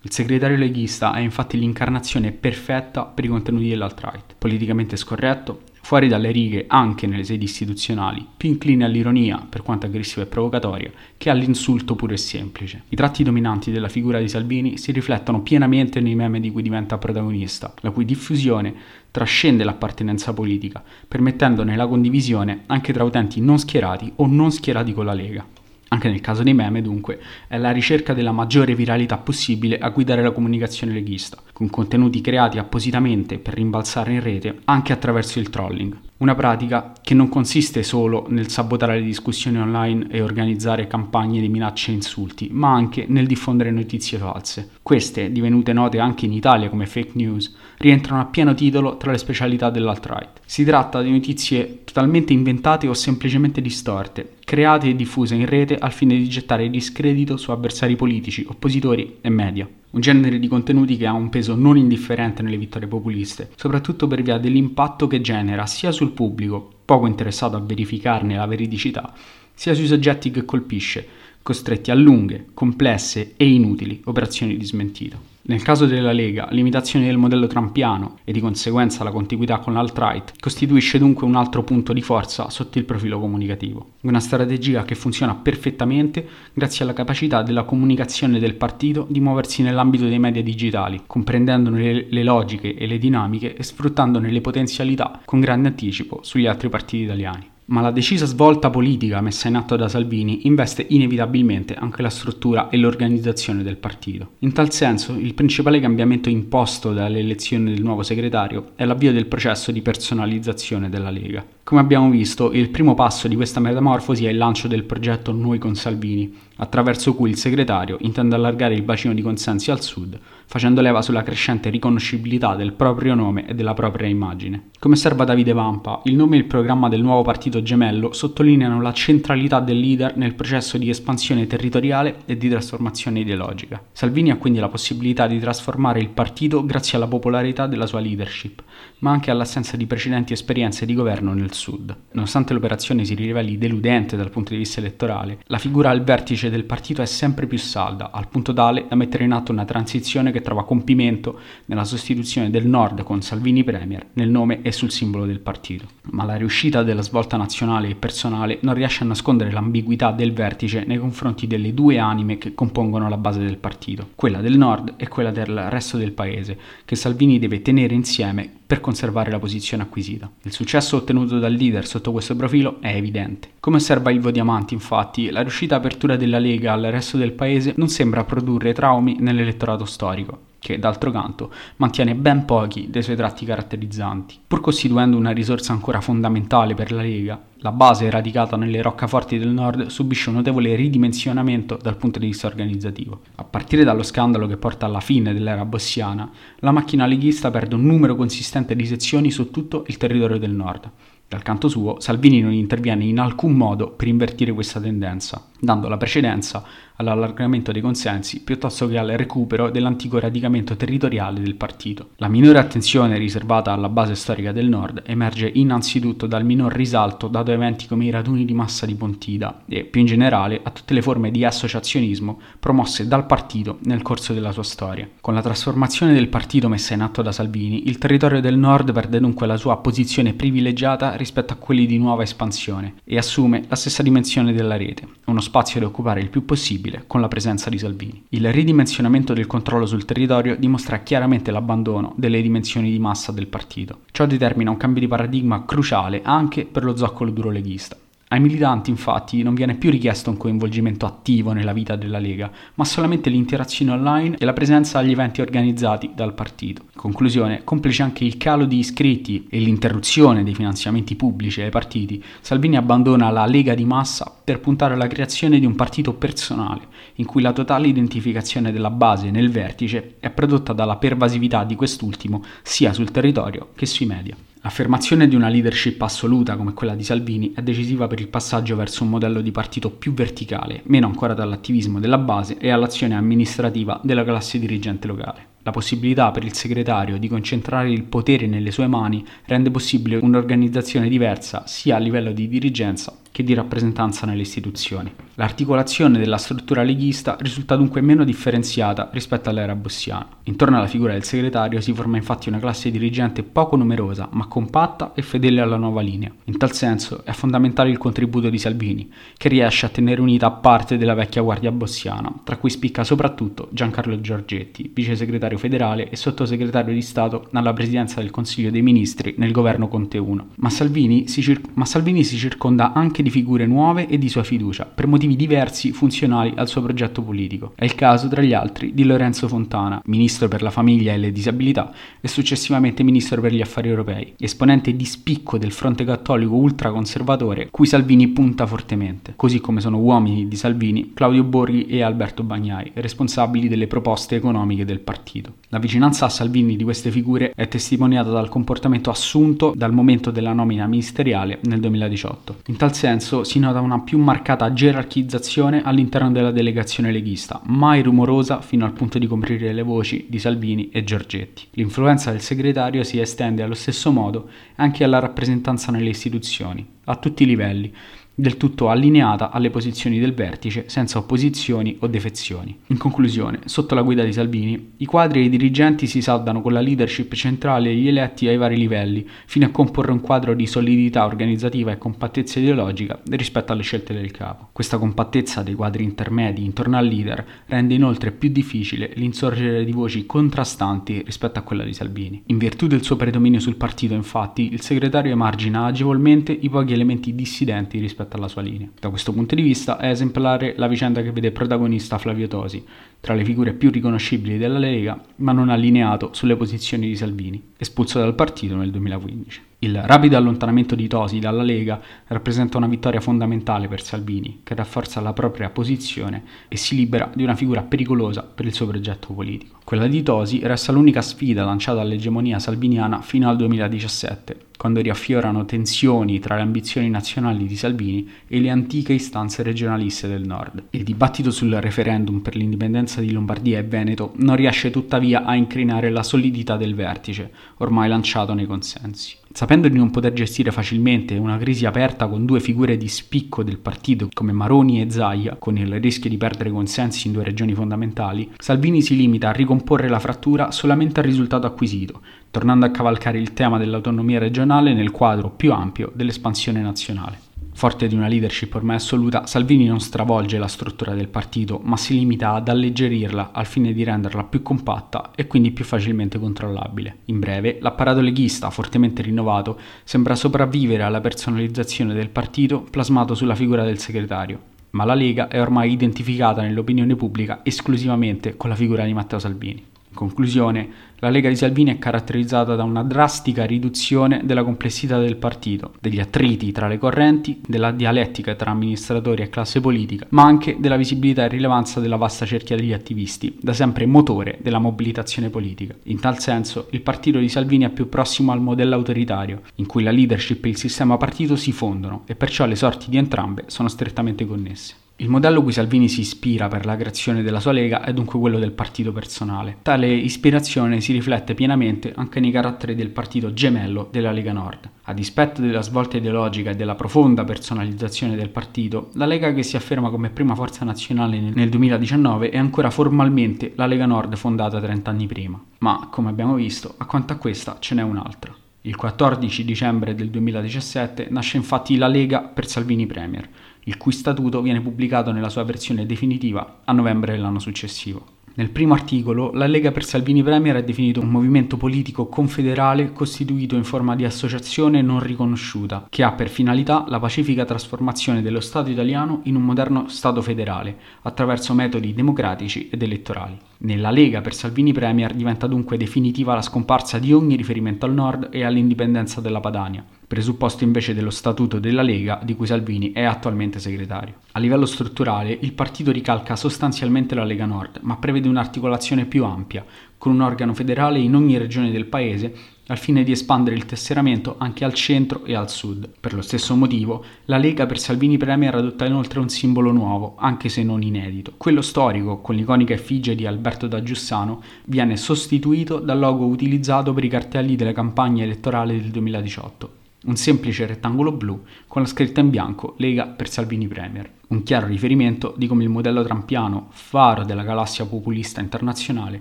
Il 0.02 0.12
segretario 0.12 0.56
leghista 0.56 1.12
è 1.12 1.18
infatti 1.18 1.58
l'incarnazione 1.58 2.30
perfetta 2.30 3.02
per 3.06 3.24
i 3.24 3.28
contenuti 3.28 3.70
dell'alt-right, 3.70 4.36
politicamente 4.38 4.94
scorretto, 4.94 5.62
fuori 5.86 6.08
dalle 6.08 6.32
righe 6.32 6.64
anche 6.66 7.06
nelle 7.06 7.22
sedi 7.22 7.44
istituzionali, 7.44 8.26
più 8.36 8.48
incline 8.48 8.84
all'ironia, 8.84 9.46
per 9.48 9.62
quanto 9.62 9.86
aggressiva 9.86 10.22
e 10.22 10.26
provocatoria, 10.26 10.90
che 11.16 11.30
all'insulto 11.30 11.94
puro 11.94 12.12
e 12.12 12.16
semplice. 12.16 12.82
I 12.88 12.96
tratti 12.96 13.22
dominanti 13.22 13.70
della 13.70 13.88
figura 13.88 14.18
di 14.18 14.28
Salvini 14.28 14.78
si 14.78 14.90
riflettono 14.90 15.42
pienamente 15.42 16.00
nei 16.00 16.16
meme 16.16 16.40
di 16.40 16.50
cui 16.50 16.62
diventa 16.62 16.98
protagonista, 16.98 17.72
la 17.82 17.92
cui 17.92 18.04
diffusione 18.04 18.74
trascende 19.12 19.62
l'appartenenza 19.62 20.34
politica, 20.34 20.82
permettendone 21.06 21.76
la 21.76 21.86
condivisione 21.86 22.64
anche 22.66 22.92
tra 22.92 23.04
utenti 23.04 23.40
non 23.40 23.60
schierati 23.60 24.12
o 24.16 24.26
non 24.26 24.50
schierati 24.50 24.92
con 24.92 25.04
la 25.04 25.14
Lega. 25.14 25.55
Anche 25.96 26.10
nel 26.10 26.20
caso 26.20 26.42
dei 26.42 26.52
meme, 26.52 26.82
dunque, 26.82 27.18
è 27.48 27.56
la 27.56 27.70
ricerca 27.70 28.12
della 28.12 28.30
maggiore 28.30 28.74
viralità 28.74 29.16
possibile 29.16 29.78
a 29.78 29.88
guidare 29.88 30.22
la 30.22 30.30
comunicazione 30.30 30.92
leghista, 30.92 31.38
con 31.54 31.70
contenuti 31.70 32.20
creati 32.20 32.58
appositamente 32.58 33.38
per 33.38 33.54
rimbalzare 33.54 34.12
in 34.12 34.22
rete 34.22 34.58
anche 34.64 34.92
attraverso 34.92 35.38
il 35.38 35.48
trolling. 35.48 35.96
Una 36.18 36.34
pratica 36.34 36.92
che 37.00 37.14
non 37.14 37.30
consiste 37.30 37.82
solo 37.82 38.26
nel 38.28 38.50
sabotare 38.50 38.98
le 38.98 39.06
discussioni 39.06 39.56
online 39.56 40.08
e 40.10 40.20
organizzare 40.20 40.86
campagne 40.86 41.40
di 41.40 41.48
minacce 41.48 41.92
e 41.92 41.94
insulti, 41.94 42.50
ma 42.52 42.74
anche 42.74 43.06
nel 43.08 43.26
diffondere 43.26 43.70
notizie 43.70 44.18
false. 44.18 44.72
Queste, 44.82 45.32
divenute 45.32 45.72
note 45.72 45.98
anche 45.98 46.26
in 46.26 46.32
Italia 46.32 46.68
come 46.68 46.84
fake 46.84 47.12
news, 47.14 47.54
rientrano 47.78 48.20
a 48.20 48.26
pieno 48.26 48.54
titolo 48.54 48.96
tra 48.96 49.10
le 49.10 49.18
specialità 49.18 49.70
dell'alt-right. 49.70 50.40
Si 50.44 50.64
tratta 50.64 51.02
di 51.02 51.10
notizie 51.10 51.84
totalmente 51.84 52.32
inventate 52.32 52.88
o 52.88 52.94
semplicemente 52.94 53.60
distorte, 53.60 54.34
create 54.44 54.88
e 54.88 54.96
diffuse 54.96 55.34
in 55.34 55.46
rete 55.46 55.76
al 55.76 55.92
fine 55.92 56.16
di 56.16 56.28
gettare 56.28 56.70
discredito 56.70 57.36
su 57.36 57.50
avversari 57.50 57.96
politici, 57.96 58.44
oppositori 58.48 59.18
e 59.20 59.28
media 59.28 59.68
un 59.96 60.02
genere 60.02 60.38
di 60.38 60.46
contenuti 60.46 60.98
che 60.98 61.06
ha 61.06 61.14
un 61.14 61.30
peso 61.30 61.54
non 61.54 61.78
indifferente 61.78 62.42
nelle 62.42 62.58
vittorie 62.58 62.86
populiste, 62.86 63.50
soprattutto 63.56 64.06
per 64.06 64.20
via 64.20 64.36
dell'impatto 64.36 65.06
che 65.06 65.22
genera 65.22 65.64
sia 65.64 65.90
sul 65.90 66.12
pubblico, 66.12 66.70
poco 66.84 67.06
interessato 67.06 67.56
a 67.56 67.60
verificarne 67.60 68.36
la 68.36 68.46
veridicità, 68.46 69.14
sia 69.54 69.72
sui 69.72 69.86
soggetti 69.86 70.30
che 70.30 70.44
colpisce, 70.44 71.08
costretti 71.46 71.92
a 71.92 71.94
lunghe, 71.94 72.46
complesse 72.54 73.34
e 73.36 73.48
inutili 73.48 74.00
operazioni 74.06 74.56
di 74.56 74.64
smentita. 74.64 75.16
Nel 75.42 75.62
caso 75.62 75.86
della 75.86 76.10
Lega, 76.10 76.48
l'imitazione 76.50 77.06
del 77.06 77.18
modello 77.18 77.46
trampiano 77.46 78.18
e 78.24 78.32
di 78.32 78.40
conseguenza 78.40 79.04
la 79.04 79.12
contiguità 79.12 79.58
con 79.58 79.74
l'alt-right 79.74 80.32
costituisce 80.40 80.98
dunque 80.98 81.24
un 81.24 81.36
altro 81.36 81.62
punto 81.62 81.92
di 81.92 82.02
forza 82.02 82.50
sotto 82.50 82.78
il 82.78 82.84
profilo 82.84 83.20
comunicativo. 83.20 83.90
Una 84.00 84.18
strategia 84.18 84.82
che 84.82 84.96
funziona 84.96 85.36
perfettamente 85.36 86.26
grazie 86.52 86.82
alla 86.82 86.94
capacità 86.94 87.42
della 87.42 87.62
comunicazione 87.62 88.40
del 88.40 88.56
partito 88.56 89.06
di 89.08 89.20
muoversi 89.20 89.62
nell'ambito 89.62 90.06
dei 90.06 90.18
media 90.18 90.42
digitali, 90.42 91.02
comprendendone 91.06 91.80
le, 91.92 92.06
le 92.10 92.24
logiche 92.24 92.74
e 92.74 92.88
le 92.88 92.98
dinamiche 92.98 93.54
e 93.54 93.62
sfruttandone 93.62 94.32
le 94.32 94.40
potenzialità 94.40 95.20
con 95.24 95.38
grande 95.38 95.68
anticipo 95.68 96.18
sugli 96.24 96.46
altri 96.46 96.68
partiti 96.68 97.04
italiani. 97.04 97.54
Ma 97.66 97.80
la 97.80 97.90
decisa 97.90 98.26
svolta 98.26 98.70
politica 98.70 99.20
messa 99.20 99.48
in 99.48 99.56
atto 99.56 99.74
da 99.74 99.88
Salvini 99.88 100.46
investe 100.46 100.86
inevitabilmente 100.88 101.74
anche 101.74 102.00
la 102.02 102.10
struttura 102.10 102.68
e 102.68 102.76
l'organizzazione 102.76 103.64
del 103.64 103.76
partito. 103.76 104.32
In 104.40 104.52
tal 104.52 104.70
senso, 104.72 105.14
il 105.14 105.34
principale 105.34 105.80
cambiamento 105.80 106.28
imposto 106.28 106.92
dalle 106.92 107.18
elezioni 107.18 107.72
del 107.72 107.82
nuovo 107.82 108.04
segretario 108.04 108.72
è 108.76 108.84
l'avvio 108.84 109.12
del 109.12 109.26
processo 109.26 109.72
di 109.72 109.82
personalizzazione 109.82 110.88
della 110.88 111.10
Lega. 111.10 111.44
Come 111.66 111.80
abbiamo 111.80 112.10
visto, 112.10 112.52
il 112.52 112.68
primo 112.68 112.94
passo 112.94 113.26
di 113.26 113.34
questa 113.34 113.58
metamorfosi 113.58 114.24
è 114.24 114.28
il 114.28 114.36
lancio 114.36 114.68
del 114.68 114.84
progetto 114.84 115.32
Noi 115.32 115.58
con 115.58 115.74
Salvini, 115.74 116.32
attraverso 116.58 117.14
cui 117.14 117.28
il 117.28 117.36
segretario 117.36 117.96
intende 118.02 118.36
allargare 118.36 118.74
il 118.74 118.82
bacino 118.82 119.12
di 119.12 119.20
consensi 119.20 119.72
al 119.72 119.82
sud, 119.82 120.16
facendo 120.46 120.80
leva 120.80 121.02
sulla 121.02 121.24
crescente 121.24 121.68
riconoscibilità 121.68 122.54
del 122.54 122.72
proprio 122.72 123.16
nome 123.16 123.48
e 123.48 123.54
della 123.54 123.74
propria 123.74 124.06
immagine. 124.06 124.68
Come 124.78 124.94
osserva 124.94 125.24
Davide 125.24 125.52
Vampa, 125.52 126.02
il 126.04 126.14
nome 126.14 126.36
e 126.36 126.38
il 126.38 126.44
programma 126.44 126.88
del 126.88 127.02
nuovo 127.02 127.22
partito 127.22 127.60
gemello 127.60 128.12
sottolineano 128.12 128.80
la 128.80 128.92
centralità 128.92 129.58
del 129.58 129.80
leader 129.80 130.16
nel 130.16 130.36
processo 130.36 130.78
di 130.78 130.88
espansione 130.88 131.48
territoriale 131.48 132.18
e 132.26 132.36
di 132.36 132.48
trasformazione 132.48 133.18
ideologica. 133.18 133.82
Salvini 133.90 134.30
ha 134.30 134.36
quindi 134.36 134.60
la 134.60 134.68
possibilità 134.68 135.26
di 135.26 135.40
trasformare 135.40 135.98
il 135.98 136.10
partito 136.10 136.64
grazie 136.64 136.96
alla 136.96 137.08
popolarità 137.08 137.66
della 137.66 137.86
sua 137.86 137.98
leadership, 137.98 138.62
ma 138.98 139.10
anche 139.10 139.30
all'assenza 139.30 139.76
di 139.76 139.86
precedenti 139.86 140.32
esperienze 140.32 140.86
di 140.86 140.94
governo 140.94 141.34
nel 141.34 141.52
sud. 141.52 141.94
Nonostante 142.12 142.52
l'operazione 142.52 143.04
si 143.04 143.14
riveli 143.14 143.58
deludente 143.58 144.16
dal 144.16 144.30
punto 144.30 144.52
di 144.52 144.58
vista 144.58 144.80
elettorale, 144.80 145.38
la 145.46 145.58
figura 145.58 145.90
al 145.90 146.02
vertice 146.02 146.50
del 146.50 146.64
partito 146.64 147.02
è 147.02 147.06
sempre 147.06 147.46
più 147.46 147.58
salda, 147.58 148.10
al 148.10 148.28
punto 148.28 148.52
tale 148.52 148.86
da 148.88 148.96
mettere 148.96 149.24
in 149.24 149.32
atto 149.32 149.52
una 149.52 149.64
transizione 149.64 150.32
che 150.32 150.40
trova 150.40 150.64
compimento 150.64 151.38
nella 151.66 151.84
sostituzione 151.84 152.50
del 152.50 152.66
Nord 152.66 153.02
con 153.02 153.22
Salvini 153.22 153.64
Premier 153.64 154.06
nel 154.14 154.30
nome 154.30 154.62
e 154.62 154.72
sul 154.72 154.90
simbolo 154.90 155.26
del 155.26 155.40
partito. 155.40 155.86
Ma 156.12 156.24
la 156.24 156.36
riuscita 156.36 156.82
della 156.82 157.02
svolta 157.02 157.36
nazionale 157.36 157.88
e 157.88 157.94
personale 157.94 158.58
non 158.62 158.74
riesce 158.74 159.02
a 159.02 159.06
nascondere 159.06 159.50
l'ambiguità 159.50 160.10
del 160.10 160.32
vertice 160.32 160.84
nei 160.86 160.98
confronti 160.98 161.46
delle 161.46 161.74
due 161.74 161.98
anime 161.98 162.38
che 162.38 162.54
compongono 162.54 163.08
la 163.08 163.16
base 163.16 163.40
del 163.40 163.58
partito, 163.58 164.10
quella 164.14 164.40
del 164.40 164.56
Nord 164.56 164.94
e 164.96 165.08
quella 165.08 165.30
del 165.30 165.68
resto 165.70 165.96
del 165.96 166.12
paese, 166.12 166.58
che 166.84 166.96
Salvini 166.96 167.38
deve 167.38 167.62
tenere 167.62 167.94
insieme 167.94 168.50
per 168.66 168.80
conservare 168.80 169.30
la 169.30 169.38
posizione 169.38 169.84
acquisita. 169.84 170.28
Il 170.42 170.52
successo 170.52 170.96
ottenuto 170.96 171.38
dal 171.38 171.52
leader 171.52 171.86
sotto 171.86 172.10
questo 172.10 172.34
profilo 172.34 172.80
è 172.80 172.94
evidente. 172.94 173.50
Come 173.60 173.76
osserva 173.76 174.10
Ivo 174.10 174.32
Diamanti, 174.32 174.74
infatti, 174.74 175.30
la 175.30 175.42
riuscita 175.42 175.76
apertura 175.76 176.16
della 176.16 176.38
Lega 176.38 176.72
al 176.72 176.82
resto 176.82 177.16
del 177.16 177.32
paese 177.32 177.74
non 177.76 177.88
sembra 177.88 178.24
produrre 178.24 178.72
traumi 178.72 179.18
nell'elettorato 179.20 179.84
storico. 179.84 180.54
Che 180.58 180.78
d'altro 180.78 181.10
canto 181.10 181.52
mantiene 181.76 182.14
ben 182.14 182.44
pochi 182.44 182.88
dei 182.90 183.02
suoi 183.02 183.16
tratti 183.16 183.44
caratterizzanti. 183.44 184.38
Pur 184.46 184.60
costituendo 184.60 185.16
una 185.16 185.30
risorsa 185.30 185.72
ancora 185.72 186.00
fondamentale 186.00 186.74
per 186.74 186.92
la 186.92 187.02
Lega, 187.02 187.40
la 187.60 187.72
base 187.72 188.10
radicata 188.10 188.56
nelle 188.56 188.82
roccaforti 188.82 189.38
del 189.38 189.48
nord 189.48 189.86
subisce 189.86 190.28
un 190.28 190.36
notevole 190.36 190.74
ridimensionamento 190.74 191.78
dal 191.80 191.96
punto 191.96 192.18
di 192.18 192.26
vista 192.26 192.46
organizzativo. 192.46 193.20
A 193.36 193.44
partire 193.44 193.84
dallo 193.84 194.02
scandalo 194.02 194.46
che 194.46 194.56
porta 194.56 194.86
alla 194.86 195.00
fine 195.00 195.32
dell'era 195.32 195.64
bossiana, 195.64 196.30
la 196.60 196.70
macchina 196.70 197.06
leghista 197.06 197.50
perde 197.50 197.74
un 197.74 197.84
numero 197.84 198.14
consistente 198.14 198.76
di 198.76 198.86
sezioni 198.86 199.30
su 199.30 199.50
tutto 199.50 199.84
il 199.86 199.96
territorio 199.96 200.38
del 200.38 200.52
nord. 200.52 200.90
Dal 201.28 201.42
canto 201.42 201.68
suo, 201.68 201.98
Salvini 201.98 202.40
non 202.40 202.52
interviene 202.52 203.04
in 203.04 203.18
alcun 203.18 203.54
modo 203.54 203.90
per 203.90 204.06
invertire 204.06 204.52
questa 204.52 204.78
tendenza, 204.78 205.48
dando 205.58 205.88
la 205.88 205.96
precedenza 205.96 206.64
all'allargamento 206.96 207.72
dei 207.72 207.82
consensi 207.82 208.42
piuttosto 208.42 208.88
che 208.88 208.98
al 208.98 209.08
recupero 209.08 209.70
dell'antico 209.70 210.18
radicamento 210.18 210.76
territoriale 210.76 211.40
del 211.40 211.56
partito. 211.56 212.10
La 212.16 212.28
minore 212.28 212.58
attenzione 212.58 213.18
riservata 213.18 213.72
alla 213.72 213.88
base 213.88 214.14
storica 214.14 214.52
del 214.52 214.68
nord 214.68 215.02
emerge 215.06 215.50
innanzitutto 215.52 216.26
dal 216.26 216.44
minor 216.44 216.72
risalto 216.72 217.28
dato 217.28 217.50
a 217.50 217.54
eventi 217.54 217.86
come 217.86 218.04
i 218.06 218.10
raduni 218.10 218.44
di 218.44 218.54
massa 218.54 218.86
di 218.86 218.94
Pontida 218.94 219.62
e, 219.68 219.84
più 219.84 220.00
in 220.00 220.06
generale, 220.06 220.60
a 220.62 220.70
tutte 220.70 220.94
le 220.94 221.02
forme 221.02 221.30
di 221.30 221.44
associazionismo 221.44 222.40
promosse 222.58 223.06
dal 223.06 223.26
partito 223.26 223.78
nel 223.84 224.02
corso 224.02 224.32
della 224.32 224.52
sua 224.52 224.62
storia. 224.62 225.08
Con 225.20 225.34
la 225.34 225.42
trasformazione 225.42 226.12
del 226.12 226.28
partito 226.28 226.68
messa 226.68 226.94
in 226.94 227.02
atto 227.02 227.22
da 227.22 227.32
Salvini, 227.32 227.88
il 227.88 227.98
territorio 227.98 228.40
del 228.40 228.56
nord 228.56 228.92
perde 228.92 229.20
dunque 229.20 229.46
la 229.46 229.56
sua 229.56 229.76
posizione 229.78 230.34
privilegiata 230.34 231.14
rispetto 231.14 231.52
a 231.52 231.56
quelli 231.56 231.86
di 231.86 231.98
nuova 231.98 232.22
espansione 232.22 232.94
e 233.04 233.16
assume 233.18 233.64
la 233.68 233.76
stessa 233.76 234.02
dimensione 234.02 234.52
della 234.52 234.76
rete, 234.76 235.06
uno 235.26 235.40
spazio 235.40 235.80
da 235.80 235.86
occupare 235.86 236.20
il 236.20 236.30
più 236.30 236.44
possibile 236.44 236.85
con 237.06 237.20
la 237.20 237.28
presenza 237.28 237.70
di 237.70 237.78
Salvini. 237.78 238.24
Il 238.30 238.52
ridimensionamento 238.52 239.32
del 239.32 239.46
controllo 239.46 239.86
sul 239.86 240.04
territorio 240.04 240.56
dimostra 240.56 241.00
chiaramente 241.00 241.50
l'abbandono 241.50 242.12
delle 242.16 242.42
dimensioni 242.42 242.90
di 242.90 242.98
massa 242.98 243.32
del 243.32 243.46
partito. 243.46 244.00
Ciò 244.12 244.26
determina 244.26 244.70
un 244.70 244.76
cambio 244.76 245.00
di 245.00 245.08
paradigma 245.08 245.64
cruciale 245.64 246.20
anche 246.22 246.64
per 246.64 246.84
lo 246.84 246.96
zoccolo 246.96 247.30
duro 247.30 247.50
leghista. 247.50 247.96
Ai 248.28 248.40
militanti 248.40 248.90
infatti 248.90 249.44
non 249.44 249.54
viene 249.54 249.76
più 249.76 249.88
richiesto 249.88 250.30
un 250.30 250.36
coinvolgimento 250.36 251.06
attivo 251.06 251.52
nella 251.52 251.72
vita 251.72 251.94
della 251.94 252.18
Lega, 252.18 252.50
ma 252.74 252.84
solamente 252.84 253.30
l'interazione 253.30 253.92
online 253.92 254.36
e 254.36 254.44
la 254.44 254.52
presenza 254.52 254.98
agli 254.98 255.12
eventi 255.12 255.40
organizzati 255.40 256.10
dal 256.12 256.34
partito. 256.34 256.82
In 256.82 257.00
conclusione, 257.00 257.62
complice 257.62 258.02
anche 258.02 258.24
il 258.24 258.36
calo 258.36 258.64
di 258.64 258.78
iscritti 258.78 259.46
e 259.48 259.60
l'interruzione 259.60 260.42
dei 260.42 260.56
finanziamenti 260.56 261.14
pubblici 261.14 261.60
ai 261.60 261.70
partiti, 261.70 262.20
Salvini 262.40 262.76
abbandona 262.76 263.30
la 263.30 263.46
Lega 263.46 263.76
di 263.76 263.84
massa 263.84 264.34
per 264.42 264.58
puntare 264.58 264.94
alla 264.94 265.06
creazione 265.06 265.60
di 265.60 265.66
un 265.66 265.76
partito 265.76 266.12
personale, 266.12 266.88
in 267.16 267.26
cui 267.26 267.42
la 267.42 267.52
totale 267.52 267.86
identificazione 267.86 268.72
della 268.72 268.90
base 268.90 269.30
nel 269.30 269.50
vertice 269.50 270.16
è 270.18 270.30
prodotta 270.30 270.72
dalla 270.72 270.96
pervasività 270.96 271.62
di 271.62 271.76
quest'ultimo 271.76 272.42
sia 272.64 272.92
sul 272.92 273.12
territorio 273.12 273.68
che 273.76 273.86
sui 273.86 274.06
media. 274.06 274.36
L'affermazione 274.66 275.28
di 275.28 275.36
una 275.36 275.48
leadership 275.48 276.02
assoluta 276.02 276.56
come 276.56 276.72
quella 276.72 276.96
di 276.96 277.04
Salvini 277.04 277.52
è 277.54 277.62
decisiva 277.62 278.08
per 278.08 278.18
il 278.18 278.26
passaggio 278.26 278.74
verso 278.74 279.04
un 279.04 279.10
modello 279.10 279.40
di 279.40 279.52
partito 279.52 279.90
più 279.90 280.12
verticale, 280.12 280.80
meno 280.86 281.06
ancora 281.06 281.34
dall'attivismo 281.34 282.00
della 282.00 282.18
base 282.18 282.58
e 282.58 282.70
all'azione 282.70 283.14
amministrativa 283.14 284.00
della 284.02 284.24
classe 284.24 284.58
dirigente 284.58 285.06
locale. 285.06 285.46
La 285.62 285.70
possibilità 285.70 286.32
per 286.32 286.42
il 286.42 286.52
segretario 286.52 287.16
di 287.16 287.28
concentrare 287.28 287.92
il 287.92 288.02
potere 288.02 288.48
nelle 288.48 288.72
sue 288.72 288.88
mani 288.88 289.24
rende 289.44 289.70
possibile 289.70 290.16
un'organizzazione 290.16 291.08
diversa 291.08 291.62
sia 291.68 291.94
a 291.94 292.00
livello 292.00 292.32
di 292.32 292.48
dirigenza 292.48 293.16
che 293.36 293.42
di 293.42 293.52
rappresentanza 293.52 294.24
nelle 294.24 294.40
istituzioni. 294.40 295.12
L'articolazione 295.34 296.18
della 296.18 296.38
struttura 296.38 296.82
leghista 296.82 297.36
risulta 297.38 297.76
dunque 297.76 298.00
meno 298.00 298.24
differenziata 298.24 299.10
rispetto 299.12 299.50
all'era 299.50 299.74
bossiana. 299.74 300.26
Intorno 300.44 300.78
alla 300.78 300.86
figura 300.86 301.12
del 301.12 301.24
segretario 301.24 301.82
si 301.82 301.92
forma 301.92 302.16
infatti 302.16 302.48
una 302.48 302.58
classe 302.58 302.90
dirigente 302.90 303.42
poco 303.42 303.76
numerosa, 303.76 304.26
ma 304.32 304.46
compatta 304.46 305.12
e 305.14 305.20
fedele 305.20 305.60
alla 305.60 305.76
nuova 305.76 306.00
linea. 306.00 306.32
In 306.44 306.56
tal 306.56 306.72
senso 306.72 307.26
è 307.26 307.32
fondamentale 307.32 307.90
il 307.90 307.98
contributo 307.98 308.48
di 308.48 308.56
Salvini, 308.56 309.12
che 309.36 309.50
riesce 309.50 309.84
a 309.84 309.90
tenere 309.90 310.22
unita 310.22 310.50
parte 310.50 310.96
della 310.96 311.12
vecchia 311.12 311.42
guardia 311.42 311.70
bossiana, 311.70 312.32
tra 312.42 312.56
cui 312.56 312.70
spicca 312.70 313.04
soprattutto 313.04 313.68
Giancarlo 313.70 314.18
Giorgetti, 314.22 314.90
vice 314.94 315.14
segretario 315.14 315.58
federale 315.58 316.08
e 316.08 316.16
sottosegretario 316.16 316.94
di 316.94 317.02
Stato 317.02 317.48
alla 317.52 317.74
presidenza 317.74 318.22
del 318.22 318.30
Consiglio 318.30 318.70
dei 318.70 318.80
Ministri 318.80 319.34
nel 319.36 319.52
governo 319.52 319.88
Conte 319.88 320.16
1. 320.16 320.46
Ma 320.54 320.70
Salvini 320.70 321.28
si, 321.28 321.42
cir- 321.42 321.72
ma 321.74 321.84
Salvini 321.84 322.24
si 322.24 322.38
circonda 322.38 322.94
anche 322.94 323.24
di 323.26 323.30
figure 323.32 323.66
nuove 323.66 324.06
e 324.06 324.18
di 324.18 324.28
sua 324.28 324.44
fiducia, 324.44 324.84
per 324.84 325.08
motivi 325.08 325.34
diversi 325.34 325.90
funzionali 325.90 326.52
al 326.54 326.68
suo 326.68 326.80
progetto 326.80 327.22
politico. 327.22 327.72
È 327.74 327.82
il 327.82 327.96
caso, 327.96 328.28
tra 328.28 328.40
gli 328.40 328.52
altri, 328.52 328.94
di 328.94 329.02
Lorenzo 329.02 329.48
Fontana, 329.48 330.00
ministro 330.04 330.46
per 330.46 330.62
la 330.62 330.70
famiglia 330.70 331.12
e 331.12 331.18
le 331.18 331.32
disabilità 331.32 331.92
e 332.20 332.28
successivamente 332.28 333.02
ministro 333.02 333.40
per 333.40 333.52
gli 333.52 333.60
affari 333.60 333.88
europei, 333.88 334.34
esponente 334.38 334.94
di 334.94 335.04
spicco 335.04 335.58
del 335.58 335.72
fronte 335.72 336.04
cattolico 336.04 336.54
ultraconservatore 336.54 337.66
cui 337.72 337.86
Salvini 337.86 338.28
punta 338.28 338.64
fortemente, 338.64 339.32
così 339.34 339.58
come 339.58 339.80
sono 339.80 339.98
uomini 339.98 340.46
di 340.46 340.54
Salvini 340.54 341.10
Claudio 341.12 341.42
Borghi 341.42 341.86
e 341.86 342.02
Alberto 342.02 342.44
Bagnai, 342.44 342.92
responsabili 342.94 343.66
delle 343.66 343.88
proposte 343.88 344.36
economiche 344.36 344.84
del 344.84 345.00
partito. 345.00 345.54
La 345.70 345.80
vicinanza 345.80 346.26
a 346.26 346.28
Salvini 346.28 346.76
di 346.76 346.84
queste 346.84 347.10
figure 347.10 347.50
è 347.56 347.66
testimoniata 347.66 348.30
dal 348.30 348.48
comportamento 348.48 349.10
assunto 349.10 349.72
dal 349.74 349.92
momento 349.92 350.30
della 350.30 350.52
nomina 350.52 350.86
ministeriale 350.86 351.58
nel 351.64 351.80
2018. 351.80 352.58
In 352.66 352.76
tal 352.76 352.94
senso 352.94 353.14
senso 353.20 353.44
si 353.44 353.58
nota 353.58 353.80
una 353.80 354.00
più 354.00 354.18
marcata 354.18 354.72
gerarchizzazione 354.72 355.82
all'interno 355.82 356.30
della 356.30 356.50
delegazione 356.50 357.10
leghista, 357.10 357.60
mai 357.64 358.02
rumorosa 358.02 358.60
fino 358.60 358.84
al 358.84 358.92
punto 358.92 359.18
di 359.18 359.26
coprire 359.26 359.72
le 359.72 359.82
voci 359.82 360.26
di 360.28 360.38
Salvini 360.38 360.90
e 360.90 361.02
Giorgetti. 361.02 361.66
L'influenza 361.72 362.30
del 362.30 362.40
segretario 362.40 363.02
si 363.04 363.18
estende 363.18 363.62
allo 363.62 363.74
stesso 363.74 364.12
modo 364.12 364.48
anche 364.76 365.04
alla 365.04 365.18
rappresentanza 365.18 365.90
nelle 365.90 366.10
istituzioni, 366.10 366.86
a 367.04 367.16
tutti 367.16 367.44
i 367.44 367.46
livelli, 367.46 367.92
del 368.38 368.58
tutto 368.58 368.90
allineata 368.90 369.50
alle 369.50 369.70
posizioni 369.70 370.18
del 370.18 370.34
vertice 370.34 370.84
senza 370.88 371.18
opposizioni 371.18 371.96
o 372.00 372.06
defezioni. 372.06 372.78
In 372.88 372.98
conclusione, 372.98 373.60
sotto 373.64 373.94
la 373.94 374.02
guida 374.02 374.22
di 374.22 374.32
Salvini, 374.32 374.92
i 374.98 375.06
quadri 375.06 375.40
e 375.40 375.44
i 375.44 375.48
dirigenti 375.48 376.06
si 376.06 376.20
saldano 376.20 376.60
con 376.60 376.74
la 376.74 376.80
leadership 376.80 377.32
centrale 377.32 377.88
e 377.88 377.94
gli 377.94 378.08
eletti 378.08 378.46
ai 378.46 378.58
vari 378.58 378.76
livelli, 378.76 379.26
fino 379.46 379.64
a 379.64 379.70
comporre 379.70 380.12
un 380.12 380.20
quadro 380.20 380.54
di 380.54 380.66
solidità 380.66 381.24
organizzativa 381.24 381.92
e 381.92 381.98
compattezza 381.98 382.60
ideologica 382.60 383.18
rispetto 383.30 383.72
alle 383.72 383.82
scelte 383.82 384.12
del 384.12 384.30
capo. 384.30 384.68
Questa 384.72 384.98
compattezza 384.98 385.62
dei 385.62 385.74
quadri 385.74 386.04
intermedi 386.04 386.62
intorno 386.62 386.98
al 386.98 387.06
leader 387.06 387.44
rende 387.66 387.94
inoltre 387.94 388.32
più 388.32 388.50
difficile 388.50 389.12
l'insorgere 389.14 389.82
di 389.82 389.92
voci 389.92 390.26
contrastanti 390.26 391.22
rispetto 391.24 391.58
a 391.58 391.62
quella 391.62 391.84
di 391.84 391.94
Salvini. 391.94 392.42
In 392.46 392.58
virtù 392.58 392.86
del 392.86 393.02
suo 393.02 393.16
predominio 393.16 393.60
sul 393.60 393.76
partito, 393.76 394.12
infatti, 394.12 394.72
il 394.72 394.82
segretario 394.82 395.32
emargina 395.32 395.86
agevolmente 395.86 396.52
i 396.52 396.68
pochi 396.68 396.92
elementi 396.92 397.34
dissidenti 397.34 397.98
rispetto 397.98 398.25
rispetto 398.26 398.36
alla 398.36 398.48
sua 398.48 398.62
linea. 398.62 398.88
Da 398.98 399.08
questo 399.08 399.32
punto 399.32 399.54
di 399.54 399.62
vista 399.62 399.98
è 399.98 400.10
esemplare 400.10 400.74
la 400.76 400.88
vicenda 400.88 401.22
che 401.22 401.32
vede 401.32 401.52
protagonista 401.52 402.18
Flavio 402.18 402.48
Tosi, 402.48 402.84
tra 403.20 403.34
le 403.34 403.44
figure 403.44 403.72
più 403.72 403.90
riconoscibili 403.90 404.58
della 404.58 404.78
Lega, 404.78 405.18
ma 405.36 405.52
non 405.52 405.70
allineato 405.70 406.30
sulle 406.32 406.56
posizioni 406.56 407.06
di 407.06 407.16
Salvini, 407.16 407.62
espulso 407.78 408.18
dal 408.18 408.34
partito 408.34 408.76
nel 408.76 408.90
2015. 408.90 409.62
Il 409.86 410.02
rapido 410.02 410.36
allontanamento 410.36 410.96
di 410.96 411.06
Tosi 411.06 411.38
dalla 411.38 411.62
Lega 411.62 412.00
rappresenta 412.26 412.76
una 412.76 412.88
vittoria 412.88 413.20
fondamentale 413.20 413.86
per 413.86 414.02
Salvini, 414.02 414.62
che 414.64 414.74
rafforza 414.74 415.20
la 415.20 415.32
propria 415.32 415.70
posizione 415.70 416.42
e 416.66 416.76
si 416.76 416.96
libera 416.96 417.30
di 417.32 417.44
una 417.44 417.54
figura 417.54 417.82
pericolosa 417.82 418.42
per 418.42 418.66
il 418.66 418.74
suo 418.74 418.88
progetto 418.88 419.32
politico. 419.32 419.78
Quella 419.84 420.08
di 420.08 420.24
Tosi 420.24 420.58
resta 420.64 420.90
l'unica 420.90 421.22
sfida 421.22 421.64
lanciata 421.64 422.00
all'egemonia 422.00 422.58
salviniana 422.58 423.20
fino 423.20 423.48
al 423.48 423.54
2017, 423.54 424.58
quando 424.76 425.00
riaffiorano 425.00 425.64
tensioni 425.64 426.40
tra 426.40 426.56
le 426.56 426.62
ambizioni 426.62 427.08
nazionali 427.08 427.64
di 427.64 427.76
Salvini 427.76 428.28
e 428.48 428.58
le 428.58 428.70
antiche 428.70 429.12
istanze 429.12 429.62
regionaliste 429.62 430.26
del 430.26 430.44
nord. 430.44 430.82
Il 430.90 431.04
dibattito 431.04 431.52
sul 431.52 431.72
referendum 431.74 432.40
per 432.40 432.56
l'indipendenza 432.56 433.20
di 433.20 433.30
Lombardia 433.30 433.78
e 433.78 433.84
Veneto 433.84 434.32
non 434.38 434.56
riesce 434.56 434.90
tuttavia 434.90 435.44
a 435.44 435.54
incrinare 435.54 436.10
la 436.10 436.24
solidità 436.24 436.76
del 436.76 436.96
vertice, 436.96 437.52
ormai 437.76 438.08
lanciato 438.08 438.52
nei 438.52 438.66
consensi. 438.66 439.36
Sapendo 439.56 439.88
di 439.88 439.96
non 439.96 440.10
poter 440.10 440.34
gestire 440.34 440.70
facilmente 440.70 441.34
una 441.38 441.56
crisi 441.56 441.86
aperta 441.86 442.26
con 442.26 442.44
due 442.44 442.60
figure 442.60 442.98
di 442.98 443.08
spicco 443.08 443.62
del 443.62 443.78
partito 443.78 444.28
come 444.34 444.52
Maroni 444.52 445.00
e 445.00 445.10
Zaia, 445.10 445.56
con 445.56 445.78
il 445.78 445.98
rischio 445.98 446.28
di 446.28 446.36
perdere 446.36 446.70
consensi 446.70 447.26
in 447.26 447.32
due 447.32 447.42
regioni 447.42 447.72
fondamentali, 447.72 448.50
Salvini 448.58 449.00
si 449.00 449.16
limita 449.16 449.48
a 449.48 449.52
ricomporre 449.52 450.10
la 450.10 450.18
frattura 450.18 450.72
solamente 450.72 451.20
al 451.20 451.26
risultato 451.26 451.66
acquisito, 451.66 452.20
tornando 452.50 452.84
a 452.84 452.90
cavalcare 452.90 453.38
il 453.38 453.54
tema 453.54 453.78
dell'autonomia 453.78 454.38
regionale 454.38 454.92
nel 454.92 455.10
quadro 455.10 455.48
più 455.48 455.72
ampio 455.72 456.12
dell'espansione 456.14 456.82
nazionale. 456.82 457.45
Forte 457.76 458.08
di 458.08 458.14
una 458.14 458.26
leadership 458.26 458.74
ormai 458.74 458.96
assoluta, 458.96 459.44
Salvini 459.44 459.84
non 459.84 460.00
stravolge 460.00 460.56
la 460.56 460.66
struttura 460.66 461.12
del 461.12 461.28
partito, 461.28 461.78
ma 461.84 461.98
si 461.98 462.14
limita 462.14 462.54
ad 462.54 462.70
alleggerirla 462.70 463.50
al 463.52 463.66
fine 463.66 463.92
di 463.92 464.02
renderla 464.02 464.44
più 464.44 464.62
compatta 464.62 465.32
e 465.34 465.46
quindi 465.46 465.72
più 465.72 465.84
facilmente 465.84 466.38
controllabile. 466.38 467.18
In 467.26 467.38
breve, 467.38 467.76
l'apparato 467.82 468.22
leghista, 468.22 468.70
fortemente 468.70 469.20
rinnovato, 469.20 469.78
sembra 470.04 470.34
sopravvivere 470.34 471.02
alla 471.02 471.20
personalizzazione 471.20 472.14
del 472.14 472.30
partito 472.30 472.80
plasmato 472.80 473.34
sulla 473.34 473.54
figura 473.54 473.84
del 473.84 473.98
segretario, 473.98 474.58
ma 474.92 475.04
la 475.04 475.12
Lega 475.12 475.48
è 475.48 475.60
ormai 475.60 475.92
identificata 475.92 476.62
nell'opinione 476.62 477.14
pubblica 477.14 477.60
esclusivamente 477.62 478.56
con 478.56 478.70
la 478.70 478.74
figura 478.74 479.04
di 479.04 479.12
Matteo 479.12 479.38
Salvini. 479.38 479.84
Conclusione, 480.16 480.88
la 481.20 481.30
Lega 481.30 481.48
di 481.48 481.54
Salvini 481.56 481.92
è 481.92 481.98
caratterizzata 481.98 482.74
da 482.74 482.82
una 482.82 483.04
drastica 483.04 483.64
riduzione 483.64 484.40
della 484.44 484.64
complessità 484.64 485.18
del 485.18 485.36
partito, 485.36 485.92
degli 486.00 486.18
attriti 486.18 486.72
tra 486.72 486.88
le 486.88 486.98
correnti, 486.98 487.60
della 487.64 487.92
dialettica 487.92 488.56
tra 488.56 488.72
amministratori 488.72 489.42
e 489.42 489.48
classe 489.48 489.80
politica, 489.80 490.26
ma 490.30 490.42
anche 490.42 490.76
della 490.80 490.96
visibilità 490.96 491.44
e 491.44 491.48
rilevanza 491.48 492.00
della 492.00 492.16
vasta 492.16 492.44
cerchia 492.44 492.76
degli 492.76 492.92
attivisti, 492.92 493.56
da 493.60 493.72
sempre 493.72 494.06
motore 494.06 494.58
della 494.60 494.80
mobilitazione 494.80 495.48
politica. 495.48 495.94
In 496.04 496.18
tal 496.18 496.40
senso, 496.40 496.88
il 496.90 497.02
partito 497.02 497.38
di 497.38 497.48
Salvini 497.48 497.84
è 497.84 497.90
più 497.90 498.08
prossimo 498.08 498.52
al 498.52 498.60
modello 498.60 498.96
autoritario, 498.96 499.62
in 499.76 499.86
cui 499.86 500.02
la 500.02 500.10
leadership 500.10 500.64
e 500.64 500.70
il 500.70 500.76
sistema 500.76 501.16
partito 501.16 501.54
si 501.54 501.70
fondono 501.70 502.24
e 502.26 502.34
perciò 502.34 502.66
le 502.66 502.76
sorti 502.76 503.08
di 503.08 503.16
entrambe 503.16 503.64
sono 503.68 503.88
strettamente 503.88 504.46
connesse. 504.46 505.04
Il 505.18 505.30
modello 505.30 505.62
cui 505.62 505.72
Salvini 505.72 506.10
si 506.10 506.20
ispira 506.20 506.68
per 506.68 506.84
la 506.84 506.94
creazione 506.94 507.42
della 507.42 507.58
sua 507.58 507.72
lega 507.72 508.04
è 508.04 508.12
dunque 508.12 508.38
quello 508.38 508.58
del 508.58 508.72
partito 508.72 509.12
personale. 509.12 509.78
Tale 509.80 510.12
ispirazione 510.12 511.00
si 511.00 511.14
riflette 511.14 511.54
pienamente 511.54 512.12
anche 512.14 512.38
nei 512.38 512.50
caratteri 512.50 512.94
del 512.94 513.08
partito 513.08 513.54
gemello 513.54 514.08
della 514.12 514.30
Lega 514.30 514.52
Nord. 514.52 514.90
A 515.04 515.14
dispetto 515.14 515.62
della 515.62 515.80
svolta 515.80 516.18
ideologica 516.18 516.68
e 516.68 516.76
della 516.76 516.96
profonda 516.96 517.44
personalizzazione 517.44 518.36
del 518.36 518.50
partito, 518.50 519.08
la 519.14 519.24
Lega 519.24 519.54
che 519.54 519.62
si 519.62 519.76
afferma 519.76 520.10
come 520.10 520.28
prima 520.28 520.54
forza 520.54 520.84
nazionale 520.84 521.40
nel 521.40 521.70
2019 521.70 522.50
è 522.50 522.58
ancora 522.58 522.90
formalmente 522.90 523.72
la 523.74 523.86
Lega 523.86 524.04
Nord 524.04 524.36
fondata 524.36 524.78
30 524.78 525.10
anni 525.10 525.26
prima. 525.26 525.58
Ma, 525.78 526.08
come 526.10 526.28
abbiamo 526.28 526.56
visto, 526.56 526.92
accanto 526.98 527.32
a 527.32 527.36
questa 527.36 527.78
ce 527.80 527.94
n'è 527.94 528.02
un'altra. 528.02 528.54
Il 528.82 528.94
14 528.94 529.64
dicembre 529.64 530.14
del 530.14 530.28
2017 530.30 531.28
nasce 531.30 531.56
infatti 531.56 531.96
la 531.96 532.06
Lega 532.06 532.42
per 532.42 532.68
Salvini 532.68 533.06
Premier, 533.06 533.48
il 533.88 533.96
cui 533.96 534.12
statuto 534.12 534.62
viene 534.62 534.80
pubblicato 534.80 535.32
nella 535.32 535.48
sua 535.48 535.64
versione 535.64 536.06
definitiva 536.06 536.80
a 536.84 536.92
novembre 536.92 537.32
dell'anno 537.32 537.58
successivo. 537.58 538.34
Nel 538.56 538.70
primo 538.70 538.94
articolo, 538.94 539.50
la 539.52 539.66
Lega 539.66 539.92
per 539.92 540.02
Salvini 540.02 540.42
Premier 540.42 540.76
è 540.76 540.82
definito 540.82 541.20
un 541.20 541.28
movimento 541.28 541.76
politico 541.76 542.26
confederale 542.26 543.12
costituito 543.12 543.76
in 543.76 543.84
forma 543.84 544.16
di 544.16 544.24
associazione 544.24 545.02
non 545.02 545.20
riconosciuta, 545.20 546.06
che 546.08 546.22
ha 546.22 546.32
per 546.32 546.48
finalità 546.48 547.04
la 547.08 547.20
pacifica 547.20 547.66
trasformazione 547.66 548.40
dello 548.40 548.60
Stato 548.60 548.88
italiano 548.88 549.40
in 549.44 549.56
un 549.56 549.62
moderno 549.62 550.08
Stato 550.08 550.40
federale, 550.40 550.96
attraverso 551.22 551.74
metodi 551.74 552.14
democratici 552.14 552.88
ed 552.90 553.02
elettorali. 553.02 553.58
Nella 553.78 554.10
Lega 554.10 554.40
per 554.40 554.54
Salvini 554.54 554.92
Premier 554.92 555.34
diventa 555.34 555.66
dunque 555.66 555.98
definitiva 555.98 556.54
la 556.54 556.62
scomparsa 556.62 557.18
di 557.18 557.34
ogni 557.34 557.56
riferimento 557.56 558.06
al 558.06 558.14
nord 558.14 558.48
e 558.50 558.64
all'indipendenza 558.64 559.42
della 559.42 559.60
Padania, 559.60 560.02
presupposto 560.26 560.82
invece 560.82 561.12
dello 561.12 561.28
statuto 561.28 561.78
della 561.78 562.00
Lega 562.00 562.40
di 562.42 562.54
cui 562.54 562.66
Salvini 562.66 563.12
è 563.12 563.24
attualmente 563.24 563.78
segretario. 563.78 564.36
A 564.52 564.60
livello 564.60 564.86
strutturale 564.86 565.58
il 565.60 565.74
partito 565.74 566.10
ricalca 566.10 566.56
sostanzialmente 566.56 567.34
la 567.34 567.44
Lega 567.44 567.66
Nord, 567.66 567.98
ma 568.00 568.16
prevede 568.16 568.48
un'articolazione 568.48 569.26
più 569.26 569.44
ampia, 569.44 569.84
con 570.16 570.32
un 570.32 570.40
organo 570.40 570.72
federale 570.72 571.18
in 571.18 571.34
ogni 571.34 571.58
regione 571.58 571.90
del 571.90 572.06
paese 572.06 572.54
al 572.88 572.98
fine 572.98 573.24
di 573.24 573.32
espandere 573.32 573.76
il 573.76 573.86
tesseramento 573.86 574.56
anche 574.58 574.84
al 574.84 574.94
centro 574.94 575.44
e 575.44 575.54
al 575.54 575.70
sud. 575.70 576.08
Per 576.20 576.34
lo 576.34 576.42
stesso 576.42 576.76
motivo, 576.76 577.24
la 577.46 577.56
Lega 577.56 577.86
per 577.86 577.98
Salvini 577.98 578.36
Premier 578.36 578.74
adotta 578.74 579.06
inoltre 579.06 579.40
un 579.40 579.48
simbolo 579.48 579.90
nuovo, 579.90 580.36
anche 580.38 580.68
se 580.68 580.82
non 580.82 581.02
inedito. 581.02 581.54
Quello 581.56 581.82
storico, 581.82 582.38
con 582.40 582.54
l'iconica 582.54 582.94
effigie 582.94 583.34
di 583.34 583.46
Alberto 583.46 583.86
da 583.86 584.02
Giussano, 584.02 584.62
viene 584.84 585.16
sostituito 585.16 585.98
dal 585.98 586.18
logo 586.18 586.46
utilizzato 586.46 587.12
per 587.12 587.24
i 587.24 587.28
cartelli 587.28 587.76
della 587.76 587.92
campagna 587.92 588.44
elettorale 588.44 589.00
del 589.00 589.10
2018 589.10 590.04
un 590.26 590.34
semplice 590.34 590.86
rettangolo 590.86 591.30
blu 591.30 591.62
con 591.86 592.02
la 592.02 592.08
scritta 592.08 592.40
in 592.40 592.50
bianco 592.50 592.94
Lega 592.98 593.26
per 593.26 593.48
Salvini 593.48 593.86
Premier, 593.86 594.28
un 594.48 594.62
chiaro 594.64 594.86
riferimento 594.86 595.54
di 595.56 595.66
come 595.68 595.84
il 595.84 595.88
modello 595.88 596.24
trampiano, 596.24 596.88
faro 596.90 597.44
della 597.44 597.62
galassia 597.62 598.06
populista 598.06 598.60
internazionale, 598.60 599.40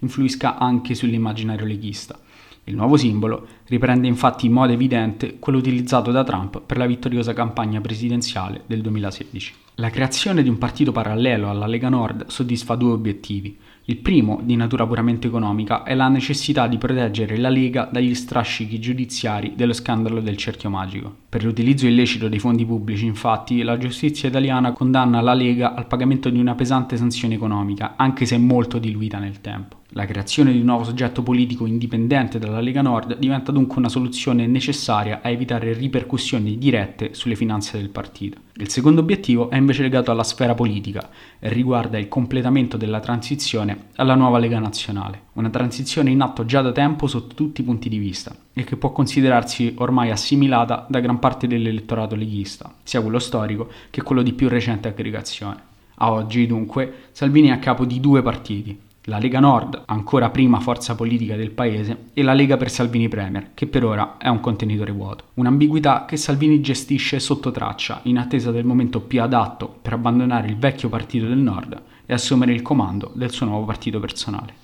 influisca 0.00 0.58
anche 0.58 0.94
sull'immaginario 0.94 1.64
leghista. 1.64 2.18
Il 2.68 2.76
nuovo 2.76 2.98
simbolo 2.98 3.46
riprende 3.68 4.06
infatti 4.06 4.44
in 4.44 4.52
modo 4.52 4.74
evidente 4.74 5.38
quello 5.38 5.58
utilizzato 5.58 6.10
da 6.10 6.22
Trump 6.22 6.60
per 6.60 6.76
la 6.76 6.84
vittoriosa 6.84 7.32
campagna 7.32 7.80
presidenziale 7.80 8.62
del 8.66 8.82
2016. 8.82 9.54
La 9.76 9.88
creazione 9.88 10.42
di 10.42 10.50
un 10.50 10.58
partito 10.58 10.92
parallelo 10.92 11.48
alla 11.48 11.66
Lega 11.66 11.88
Nord 11.88 12.26
soddisfa 12.26 12.74
due 12.74 12.92
obiettivi. 12.92 13.56
Il 13.84 13.96
primo, 13.96 14.40
di 14.42 14.54
natura 14.54 14.86
puramente 14.86 15.28
economica, 15.28 15.82
è 15.82 15.94
la 15.94 16.08
necessità 16.08 16.66
di 16.66 16.76
proteggere 16.76 17.38
la 17.38 17.48
Lega 17.48 17.88
dagli 17.90 18.14
strascichi 18.14 18.78
giudiziari 18.78 19.54
dello 19.56 19.72
scandalo 19.72 20.20
del 20.20 20.36
cerchio 20.36 20.68
magico. 20.68 21.14
Per 21.26 21.42
l'utilizzo 21.44 21.86
illecito 21.86 22.28
dei 22.28 22.38
fondi 22.38 22.66
pubblici, 22.66 23.06
infatti, 23.06 23.62
la 23.62 23.78
giustizia 23.78 24.28
italiana 24.28 24.72
condanna 24.72 25.22
la 25.22 25.32
Lega 25.32 25.74
al 25.74 25.86
pagamento 25.86 26.28
di 26.28 26.38
una 26.38 26.54
pesante 26.54 26.98
sanzione 26.98 27.36
economica, 27.36 27.94
anche 27.96 28.26
se 28.26 28.36
molto 28.36 28.78
diluita 28.78 29.18
nel 29.18 29.40
tempo. 29.40 29.77
La 29.92 30.04
creazione 30.04 30.52
di 30.52 30.58
un 30.58 30.66
nuovo 30.66 30.84
soggetto 30.84 31.22
politico 31.22 31.64
indipendente 31.64 32.38
dalla 32.38 32.60
Lega 32.60 32.82
Nord 32.82 33.16
diventa 33.16 33.52
dunque 33.52 33.78
una 33.78 33.88
soluzione 33.88 34.46
necessaria 34.46 35.20
a 35.22 35.30
evitare 35.30 35.72
ripercussioni 35.72 36.58
dirette 36.58 37.14
sulle 37.14 37.34
finanze 37.34 37.78
del 37.78 37.88
partito. 37.88 38.38
Il 38.56 38.68
secondo 38.68 39.00
obiettivo 39.00 39.48
è 39.48 39.56
invece 39.56 39.80
legato 39.80 40.10
alla 40.10 40.24
sfera 40.24 40.54
politica 40.54 41.08
e 41.38 41.48
riguarda 41.48 41.96
il 41.96 42.08
completamento 42.08 42.76
della 42.76 43.00
transizione 43.00 43.86
alla 43.94 44.14
nuova 44.14 44.38
Lega 44.38 44.58
Nazionale, 44.58 45.22
una 45.34 45.48
transizione 45.48 46.10
in 46.10 46.20
atto 46.20 46.44
già 46.44 46.60
da 46.60 46.72
tempo 46.72 47.06
sotto 47.06 47.34
tutti 47.34 47.62
i 47.62 47.64
punti 47.64 47.88
di 47.88 47.96
vista 47.96 48.36
e 48.52 48.64
che 48.64 48.76
può 48.76 48.92
considerarsi 48.92 49.72
ormai 49.78 50.10
assimilata 50.10 50.84
da 50.86 51.00
gran 51.00 51.18
parte 51.18 51.46
dell'elettorato 51.46 52.14
leghista, 52.14 52.74
sia 52.82 53.00
quello 53.00 53.18
storico 53.18 53.70
che 53.88 54.02
quello 54.02 54.20
di 54.20 54.34
più 54.34 54.48
recente 54.48 54.88
aggregazione. 54.88 55.62
A 56.00 56.12
oggi, 56.12 56.46
dunque, 56.46 57.08
Salvini 57.12 57.48
è 57.48 57.52
a 57.52 57.58
capo 57.58 57.86
di 57.86 58.00
due 58.00 58.22
partiti, 58.22 58.78
la 59.08 59.18
Lega 59.18 59.40
Nord, 59.40 59.84
ancora 59.86 60.28
prima 60.28 60.60
forza 60.60 60.94
politica 60.94 61.34
del 61.34 61.50
paese, 61.50 62.10
e 62.12 62.22
la 62.22 62.34
Lega 62.34 62.58
per 62.58 62.70
Salvini 62.70 63.08
Premier, 63.08 63.50
che 63.54 63.66
per 63.66 63.82
ora 63.82 64.18
è 64.18 64.28
un 64.28 64.40
contenitore 64.40 64.92
vuoto. 64.92 65.24
Un'ambiguità 65.34 66.04
che 66.04 66.18
Salvini 66.18 66.60
gestisce 66.60 67.18
sotto 67.18 67.50
traccia, 67.50 68.00
in 68.04 68.18
attesa 68.18 68.50
del 68.50 68.66
momento 68.66 69.00
più 69.00 69.22
adatto 69.22 69.78
per 69.80 69.94
abbandonare 69.94 70.48
il 70.48 70.58
vecchio 70.58 70.90
partito 70.90 71.26
del 71.26 71.38
Nord 71.38 71.80
e 72.04 72.12
assumere 72.12 72.52
il 72.52 72.60
comando 72.60 73.10
del 73.14 73.30
suo 73.30 73.46
nuovo 73.46 73.64
partito 73.64 73.98
personale. 73.98 74.56